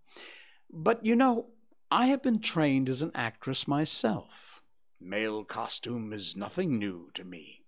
But 0.71 1.05
you 1.05 1.15
know, 1.15 1.47
I 1.91 2.05
have 2.07 2.21
been 2.21 2.39
trained 2.39 2.87
as 2.87 3.01
an 3.01 3.11
actress 3.15 3.67
myself. 3.67 4.61
Male 4.99 5.43
costume 5.43 6.13
is 6.13 6.35
nothing 6.35 6.77
new 6.77 7.09
to 7.15 7.23
me. 7.23 7.63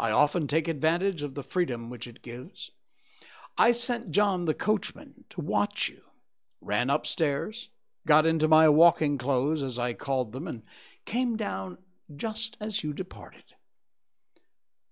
I 0.00 0.12
often 0.12 0.46
take 0.46 0.66
advantage 0.66 1.22
of 1.22 1.34
the 1.34 1.42
freedom 1.42 1.90
which 1.90 2.06
it 2.06 2.22
gives. 2.22 2.70
I 3.58 3.72
sent 3.72 4.12
John 4.12 4.46
the 4.46 4.54
coachman 4.54 5.26
to 5.28 5.42
watch 5.42 5.90
you, 5.90 6.00
ran 6.62 6.88
upstairs, 6.88 7.68
got 8.06 8.24
into 8.24 8.48
my 8.48 8.66
walking 8.66 9.18
clothes, 9.18 9.62
as 9.62 9.78
I 9.78 9.92
called 9.92 10.32
them, 10.32 10.48
and 10.48 10.62
came 11.04 11.36
down 11.36 11.76
just 12.16 12.56
as 12.62 12.82
you 12.82 12.94
departed. 12.94 13.44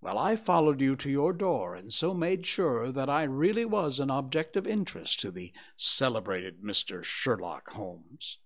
Well, 0.03 0.19
I 0.19 0.37
followed 0.37 0.83
you 0.83 0.95
to 0.97 1.11
your 1.11 1.33
door, 1.33 1.75
and 1.75 1.91
so 1.91 2.13
made 2.13 2.45
sure 2.45 2.93
that 2.93 3.09
I 3.09 3.23
really 3.23 3.65
was 3.65 4.01
an 4.01 4.11
object 4.11 4.59
of 4.59 4.67
interest 4.67 5.21
to 5.21 5.31
the 5.31 5.55
celebrated 5.79 6.61
Mr. 6.63 7.03
Sherlock 7.03 7.71
Holmes. 7.71 8.37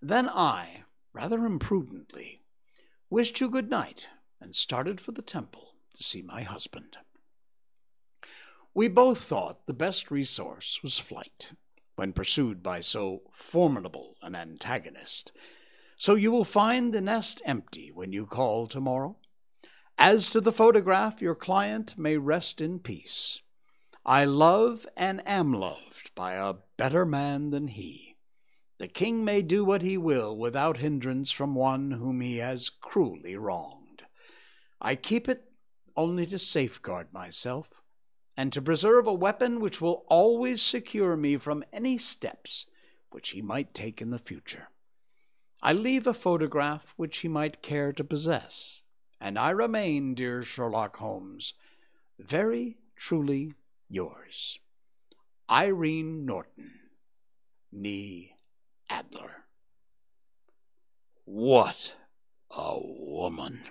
Then 0.00 0.28
I, 0.28 0.82
rather 1.12 1.46
imprudently, 1.46 2.40
wished 3.08 3.40
you 3.40 3.48
good 3.48 3.70
night 3.70 4.08
and 4.40 4.56
started 4.56 5.00
for 5.00 5.12
the 5.12 5.22
temple 5.22 5.71
to 5.94 6.02
see 6.02 6.22
my 6.22 6.42
husband. 6.42 6.96
We 8.74 8.88
both 8.88 9.22
thought 9.22 9.66
the 9.66 9.74
best 9.74 10.10
resource 10.10 10.80
was 10.82 10.98
flight 10.98 11.52
when 11.94 12.12
pursued 12.12 12.62
by 12.62 12.80
so 12.80 13.22
formidable 13.32 14.16
an 14.22 14.34
antagonist. 14.34 15.32
So 15.96 16.14
you 16.14 16.32
will 16.32 16.44
find 16.44 16.92
the 16.92 17.00
nest 17.00 17.42
empty 17.44 17.90
when 17.92 18.12
you 18.12 18.26
call 18.26 18.66
tomorrow. 18.66 19.16
As 19.98 20.30
to 20.30 20.40
the 20.40 20.52
photograph, 20.52 21.20
your 21.20 21.34
client 21.34 21.96
may 21.98 22.16
rest 22.16 22.60
in 22.60 22.78
peace. 22.78 23.40
I 24.04 24.24
love 24.24 24.86
and 24.96 25.22
am 25.26 25.52
loved 25.52 26.10
by 26.14 26.32
a 26.32 26.54
better 26.76 27.04
man 27.04 27.50
than 27.50 27.68
he. 27.68 28.16
The 28.78 28.88
king 28.88 29.24
may 29.24 29.42
do 29.42 29.64
what 29.64 29.82
he 29.82 29.96
will 29.96 30.36
without 30.36 30.78
hindrance 30.78 31.30
from 31.30 31.54
one 31.54 31.92
whom 31.92 32.20
he 32.20 32.38
has 32.38 32.68
cruelly 32.68 33.36
wronged. 33.36 34.02
I 34.80 34.96
keep 34.96 35.28
it 35.28 35.51
only 35.96 36.26
to 36.26 36.38
safeguard 36.38 37.12
myself, 37.12 37.82
and 38.36 38.52
to 38.52 38.62
preserve 38.62 39.06
a 39.06 39.12
weapon 39.12 39.60
which 39.60 39.80
will 39.80 40.04
always 40.08 40.62
secure 40.62 41.16
me 41.16 41.36
from 41.36 41.64
any 41.72 41.98
steps 41.98 42.66
which 43.10 43.30
he 43.30 43.42
might 43.42 43.74
take 43.74 44.00
in 44.00 44.10
the 44.10 44.18
future. 44.18 44.68
I 45.62 45.72
leave 45.72 46.06
a 46.06 46.14
photograph 46.14 46.92
which 46.96 47.18
he 47.18 47.28
might 47.28 47.62
care 47.62 47.92
to 47.92 48.02
possess, 48.02 48.82
and 49.20 49.38
I 49.38 49.50
remain, 49.50 50.14
dear 50.14 50.42
Sherlock 50.42 50.96
Holmes, 50.96 51.54
very 52.18 52.78
truly 52.96 53.54
yours, 53.88 54.58
Irene 55.50 56.24
Norton, 56.24 56.80
nee 57.70 58.34
Adler. 58.88 59.44
What 61.24 61.94
a 62.50 62.78
woman! 62.80 63.64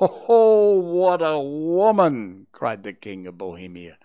Oh, 0.00 0.78
what 0.78 1.22
a 1.22 1.38
woman! 1.38 2.46
cried 2.52 2.82
the 2.82 2.92
King 2.92 3.26
of 3.26 3.38
Bohemia, 3.38 3.98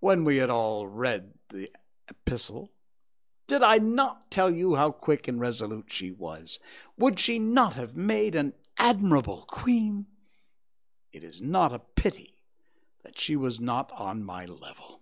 when 0.00 0.24
we 0.24 0.36
had 0.36 0.50
all 0.50 0.86
read 0.86 1.34
the 1.48 1.70
epistle. 2.08 2.70
Did 3.46 3.62
I 3.62 3.78
not 3.78 4.30
tell 4.30 4.50
you 4.50 4.74
how 4.74 4.90
quick 4.90 5.28
and 5.28 5.40
resolute 5.40 5.86
she 5.88 6.10
was? 6.10 6.58
Would 6.98 7.20
she 7.20 7.38
not 7.38 7.74
have 7.74 7.96
made 7.96 8.34
an 8.34 8.54
admirable 8.76 9.44
queen? 9.46 10.06
It 11.12 11.22
is 11.22 11.40
not 11.40 11.72
a 11.72 11.78
pity 11.78 12.34
that 13.04 13.20
she 13.20 13.36
was 13.36 13.60
not 13.60 13.92
on 13.96 14.24
my 14.24 14.44
level. 14.44 15.00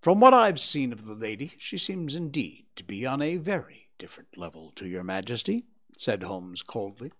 From 0.00 0.20
what 0.20 0.34
I've 0.34 0.60
seen 0.60 0.92
of 0.92 1.04
the 1.04 1.14
lady, 1.14 1.52
she 1.58 1.78
seems 1.78 2.14
indeed 2.14 2.66
to 2.76 2.84
be 2.84 3.04
on 3.04 3.20
a 3.20 3.36
very 3.36 3.88
different 3.98 4.38
level 4.38 4.72
to 4.76 4.86
your 4.86 5.04
majesty, 5.04 5.64
said 5.96 6.22
Holmes 6.22 6.62
coldly. 6.62 7.12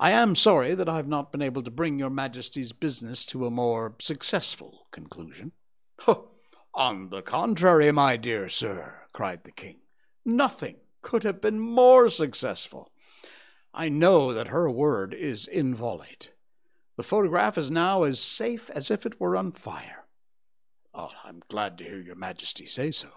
I 0.00 0.10
am 0.10 0.34
sorry 0.34 0.74
that 0.74 0.88
I've 0.88 1.08
not 1.08 1.30
been 1.30 1.42
able 1.42 1.62
to 1.62 1.70
bring 1.70 1.98
your 1.98 2.10
majesty's 2.10 2.72
business 2.72 3.24
to 3.26 3.46
a 3.46 3.50
more 3.50 3.94
successful 4.00 4.86
conclusion. 4.90 5.52
On 6.74 7.10
the 7.10 7.22
contrary, 7.22 7.92
my 7.92 8.16
dear 8.16 8.48
sir, 8.48 9.02
cried 9.12 9.44
the 9.44 9.52
king, 9.52 9.80
nothing 10.24 10.76
could 11.02 11.22
have 11.22 11.40
been 11.40 11.60
more 11.60 12.08
successful. 12.08 12.90
I 13.74 13.88
know 13.88 14.32
that 14.32 14.48
her 14.48 14.70
word 14.70 15.14
is 15.14 15.46
inviolate. 15.46 16.30
The 16.96 17.02
photograph 17.02 17.56
is 17.56 17.70
now 17.70 18.02
as 18.02 18.20
safe 18.20 18.70
as 18.70 18.90
if 18.90 19.06
it 19.06 19.20
were 19.20 19.36
on 19.36 19.52
fire. 19.52 20.04
Oh, 20.94 21.10
I'm 21.24 21.42
glad 21.48 21.78
to 21.78 21.84
hear 21.84 22.00
your 22.00 22.16
majesty 22.16 22.66
say 22.66 22.90
so. 22.90 23.08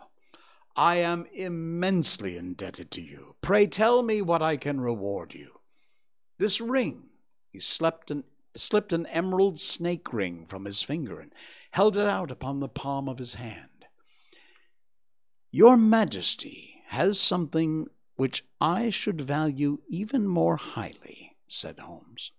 I 0.76 0.98
am 0.98 1.26
immensely 1.34 2.38
indebted 2.38 2.92
to 2.92 3.02
you. 3.02 3.36
Pray 3.42 3.68
tell 3.68 4.04
me 4.04 4.22
what 4.22 4.42
I 4.42 4.58
can 4.58 4.82
reward 4.82 5.34
you. 5.34 5.55
This 6.38 6.60
ring. 6.60 7.10
He 7.52 7.60
slipped 7.60 8.12
an, 8.12 8.24
slipped 8.56 8.94
an 8.94 9.06
emerald 9.08 9.60
snake 9.60 10.12
ring 10.12 10.46
from 10.48 10.66
his 10.66 10.82
finger 10.82 11.20
and 11.20 11.32
held 11.72 11.98
it 11.98 12.08
out 12.08 12.32
upon 12.32 12.60
the 12.60 12.68
palm 12.68 13.08
of 13.08 13.18
his 13.18 13.36
hand. 13.36 13.86
Your 15.52 15.78
Majesty 15.78 16.82
has 16.88 17.20
something 17.20 17.88
which 18.16 18.46
I 18.60 18.90
should 18.90 19.22
value 19.22 19.80
even 19.88 20.28
more 20.28 20.58
highly, 20.58 21.36
said 21.48 21.80
Holmes. 21.80 22.32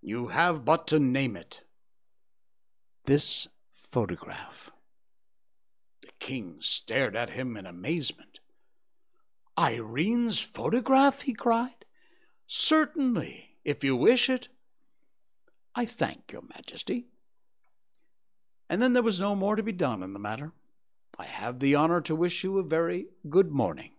You 0.00 0.28
have 0.28 0.64
but 0.64 0.86
to 0.88 0.98
name 0.98 1.36
it. 1.36 1.62
This 3.04 3.48
photograph. 3.74 4.70
The 6.02 6.10
king 6.20 6.58
stared 6.60 7.16
at 7.16 7.30
him 7.30 7.56
in 7.56 7.66
amazement. 7.66 8.38
Irene's 9.56 10.38
photograph? 10.38 11.22
he 11.22 11.34
cried. 11.34 11.77
Certainly, 12.50 13.50
if 13.62 13.84
you 13.84 13.94
wish 13.94 14.30
it. 14.30 14.48
I 15.74 15.84
thank 15.84 16.32
your 16.32 16.42
majesty. 16.56 17.06
And 18.70 18.80
then 18.82 18.94
there 18.94 19.02
was 19.02 19.20
no 19.20 19.36
more 19.36 19.54
to 19.54 19.62
be 19.62 19.72
done 19.72 20.02
in 20.02 20.14
the 20.14 20.18
matter. 20.18 20.52
I 21.18 21.24
have 21.24 21.60
the 21.60 21.74
honor 21.74 22.00
to 22.00 22.16
wish 22.16 22.42
you 22.42 22.58
a 22.58 22.62
very 22.62 23.08
good 23.28 23.50
morning. 23.50 23.92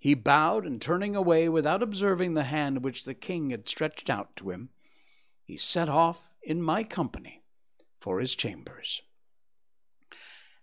He 0.00 0.14
bowed, 0.14 0.64
and 0.64 0.80
turning 0.80 1.16
away 1.16 1.48
without 1.48 1.82
observing 1.82 2.34
the 2.34 2.44
hand 2.44 2.84
which 2.84 3.04
the 3.04 3.14
king 3.14 3.50
had 3.50 3.68
stretched 3.68 4.08
out 4.08 4.36
to 4.36 4.50
him, 4.50 4.70
he 5.44 5.56
set 5.56 5.88
off 5.88 6.30
in 6.42 6.62
my 6.62 6.84
company 6.84 7.42
for 8.00 8.20
his 8.20 8.34
chambers. 8.34 9.02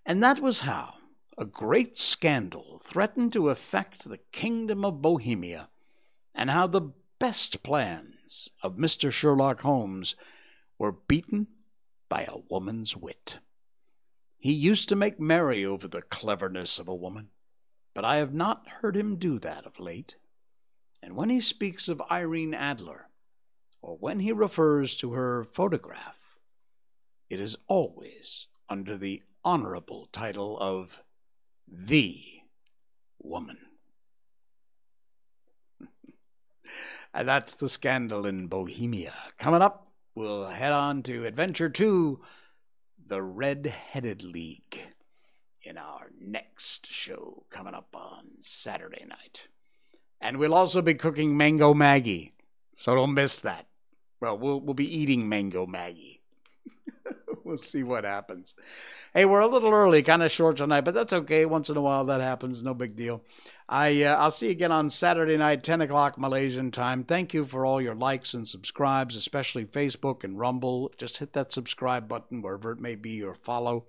And 0.05 0.23
that 0.23 0.39
was 0.39 0.61
how 0.61 0.95
a 1.37 1.45
great 1.45 1.97
scandal 1.97 2.81
threatened 2.83 3.33
to 3.33 3.49
affect 3.49 4.05
the 4.05 4.19
kingdom 4.31 4.85
of 4.85 5.01
Bohemia, 5.01 5.69
and 6.33 6.49
how 6.49 6.67
the 6.67 6.91
best 7.19 7.61
plans 7.63 8.49
of 8.63 8.77
Mr. 8.77 9.11
Sherlock 9.11 9.61
Holmes 9.61 10.15
were 10.77 10.93
beaten 10.93 11.47
by 12.07 12.23
a 12.23 12.39
woman's 12.49 12.95
wit. 12.95 13.39
He 14.37 14.53
used 14.53 14.87
to 14.89 14.95
make 14.95 15.19
merry 15.19 15.65
over 15.65 15.87
the 15.87 16.01
cleverness 16.01 16.79
of 16.79 16.87
a 16.87 16.95
woman, 16.95 17.29
but 17.93 18.05
I 18.05 18.15
have 18.15 18.33
not 18.33 18.67
heard 18.81 18.95
him 18.95 19.17
do 19.17 19.37
that 19.39 19.65
of 19.65 19.79
late. 19.79 20.15
And 21.03 21.15
when 21.15 21.29
he 21.29 21.41
speaks 21.41 21.89
of 21.89 22.01
Irene 22.09 22.53
Adler, 22.53 23.09
or 23.81 23.97
when 23.97 24.19
he 24.19 24.31
refers 24.31 24.95
to 24.97 25.13
her 25.13 25.43
photograph, 25.43 26.37
it 27.29 27.39
is 27.39 27.57
always 27.67 28.47
under 28.69 28.97
the 28.97 29.21
honorable 29.43 30.07
title 30.11 30.57
of 30.59 31.01
The 31.67 32.23
Woman. 33.19 33.57
And 37.13 37.27
that's 37.27 37.55
the 37.55 37.69
scandal 37.69 38.25
in 38.25 38.47
Bohemia. 38.47 39.13
Coming 39.37 39.61
up, 39.61 39.91
we'll 40.13 40.47
head 40.47 40.71
on 40.71 41.01
to 41.03 41.25
Adventure 41.25 41.69
2 41.69 42.19
The 43.07 43.21
Red 43.21 43.65
Headed 43.65 44.23
League 44.23 44.83
in 45.63 45.77
our 45.77 46.11
next 46.19 46.91
show 46.91 47.45
coming 47.49 47.73
up 47.73 47.89
on 47.93 48.25
Saturday 48.39 49.05
night. 49.07 49.47
And 50.21 50.37
we'll 50.37 50.53
also 50.53 50.81
be 50.81 50.93
cooking 50.93 51.35
Mango 51.35 51.73
Maggi, 51.73 52.33
so 52.77 52.95
don't 52.95 53.13
miss 53.13 53.39
that. 53.41 53.67
Well, 54.19 54.37
we'll, 54.37 54.59
we'll 54.59 54.73
be 54.73 54.95
eating 54.95 55.29
Mango 55.29 55.65
Maggi. 55.65 56.18
We'll 57.49 57.57
see 57.57 57.83
what 57.83 58.05
happens. 58.05 58.55
Hey, 59.13 59.25
we're 59.25 59.39
a 59.39 59.47
little 59.47 59.73
early, 59.73 60.03
kind 60.03 60.23
of 60.23 60.31
short 60.31 60.57
tonight, 60.57 60.81
but 60.81 60.93
that's 60.93 61.11
okay. 61.11 61.45
Once 61.45 61.69
in 61.69 61.75
a 61.75 61.81
while, 61.81 62.05
that 62.05 62.21
happens. 62.21 62.63
No 62.63 62.73
big 62.73 62.95
deal. 62.95 63.23
I 63.67 64.03
uh, 64.03 64.15
I'll 64.15 64.31
see 64.31 64.45
you 64.45 64.51
again 64.51 64.71
on 64.71 64.89
Saturday 64.89 65.35
night, 65.35 65.63
10 65.63 65.81
o'clock 65.81 66.17
Malaysian 66.17 66.71
time. 66.71 67.03
Thank 67.03 67.33
you 67.33 67.43
for 67.43 67.65
all 67.65 67.81
your 67.81 67.95
likes 67.95 68.33
and 68.33 68.47
subscribes, 68.47 69.15
especially 69.15 69.65
Facebook 69.65 70.23
and 70.23 70.39
Rumble. 70.39 70.91
Just 70.97 71.17
hit 71.17 71.33
that 71.33 71.51
subscribe 71.51 72.07
button 72.07 72.41
wherever 72.41 72.71
it 72.71 72.79
may 72.79 72.95
be 72.95 73.21
or 73.23 73.35
follow. 73.35 73.85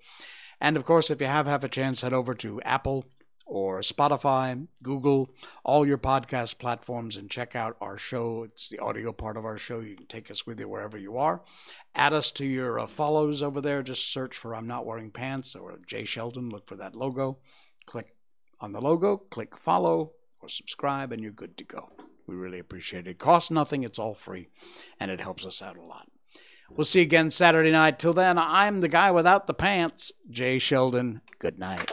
And 0.61 0.77
of 0.77 0.85
course, 0.85 1.11
if 1.11 1.21
you 1.21 1.27
have 1.27 1.47
have 1.47 1.65
a 1.65 1.69
chance, 1.69 2.01
head 2.01 2.13
over 2.13 2.35
to 2.35 2.61
Apple 2.63 3.05
or 3.51 3.81
Spotify, 3.81 4.69
Google, 4.81 5.29
all 5.65 5.85
your 5.85 5.99
podcast 5.99 6.59
platforms, 6.59 7.17
and 7.17 7.29
check 7.29 7.57
out 7.57 7.77
our 7.81 7.99
show. 7.99 8.45
It's 8.45 8.69
the 8.69 8.79
audio 8.79 9.13
part 9.13 9.37
of 9.37 9.45
our 9.45 9.59
show. 9.59 9.81
You 9.81 9.97
can 9.97 10.07
take 10.07 10.31
us 10.31 10.47
with 10.47 10.61
you 10.61 10.69
wherever 10.69 10.97
you 10.97 11.19
are. 11.19 11.43
Add 11.93 12.13
us 12.13 12.31
to 12.33 12.47
your 12.47 12.79
uh, 12.79 12.87
follows 12.87 13.43
over 13.43 13.61
there. 13.61 13.83
Just 13.83 14.13
search 14.13 14.37
for 14.37 14.55
I'm 14.55 14.69
Not 14.69 14.87
Wearing 14.87 15.11
Pants 15.11 15.57
or 15.57 15.81
Jay 15.85 16.05
Sheldon. 16.05 16.49
Look 16.49 16.69
for 16.69 16.77
that 16.77 16.95
logo. 16.95 17.39
Click 17.87 18.15
on 18.61 18.71
the 18.73 18.81
logo, 18.81 19.17
click 19.17 19.59
follow 19.59 20.13
or 20.41 20.49
subscribe, 20.49 21.11
and 21.11 21.21
you're 21.21 21.33
good 21.33 21.59
to 21.59 21.65
go. 21.65 21.91
We 22.29 22.37
really 22.37 22.61
appreciate 22.61 23.09
it. 23.09 23.11
It 23.11 23.19
costs 23.19 23.51
nothing, 23.51 23.83
it's 23.83 23.99
all 23.99 24.15
free, 24.15 24.49
and 25.01 25.11
it 25.11 25.21
helps 25.21 25.45
us 25.45 25.61
out 25.61 25.77
a 25.77 25.83
lot. 25.83 26.09
We'll 26.71 26.85
see 26.85 27.01
you 27.01 27.07
again 27.07 27.33
Saturday 27.33 27.73
night. 27.73 27.99
Till 27.99 28.13
then, 28.13 28.39
I'm 28.39 28.81
the 28.81 28.87
guy 28.87 29.11
without 29.11 29.49
the 29.49 29.55
pants, 29.55 30.13
Jay 30.31 30.61
Sheldon. 30.61 31.21
Good 31.41 31.59
night. 31.59 31.91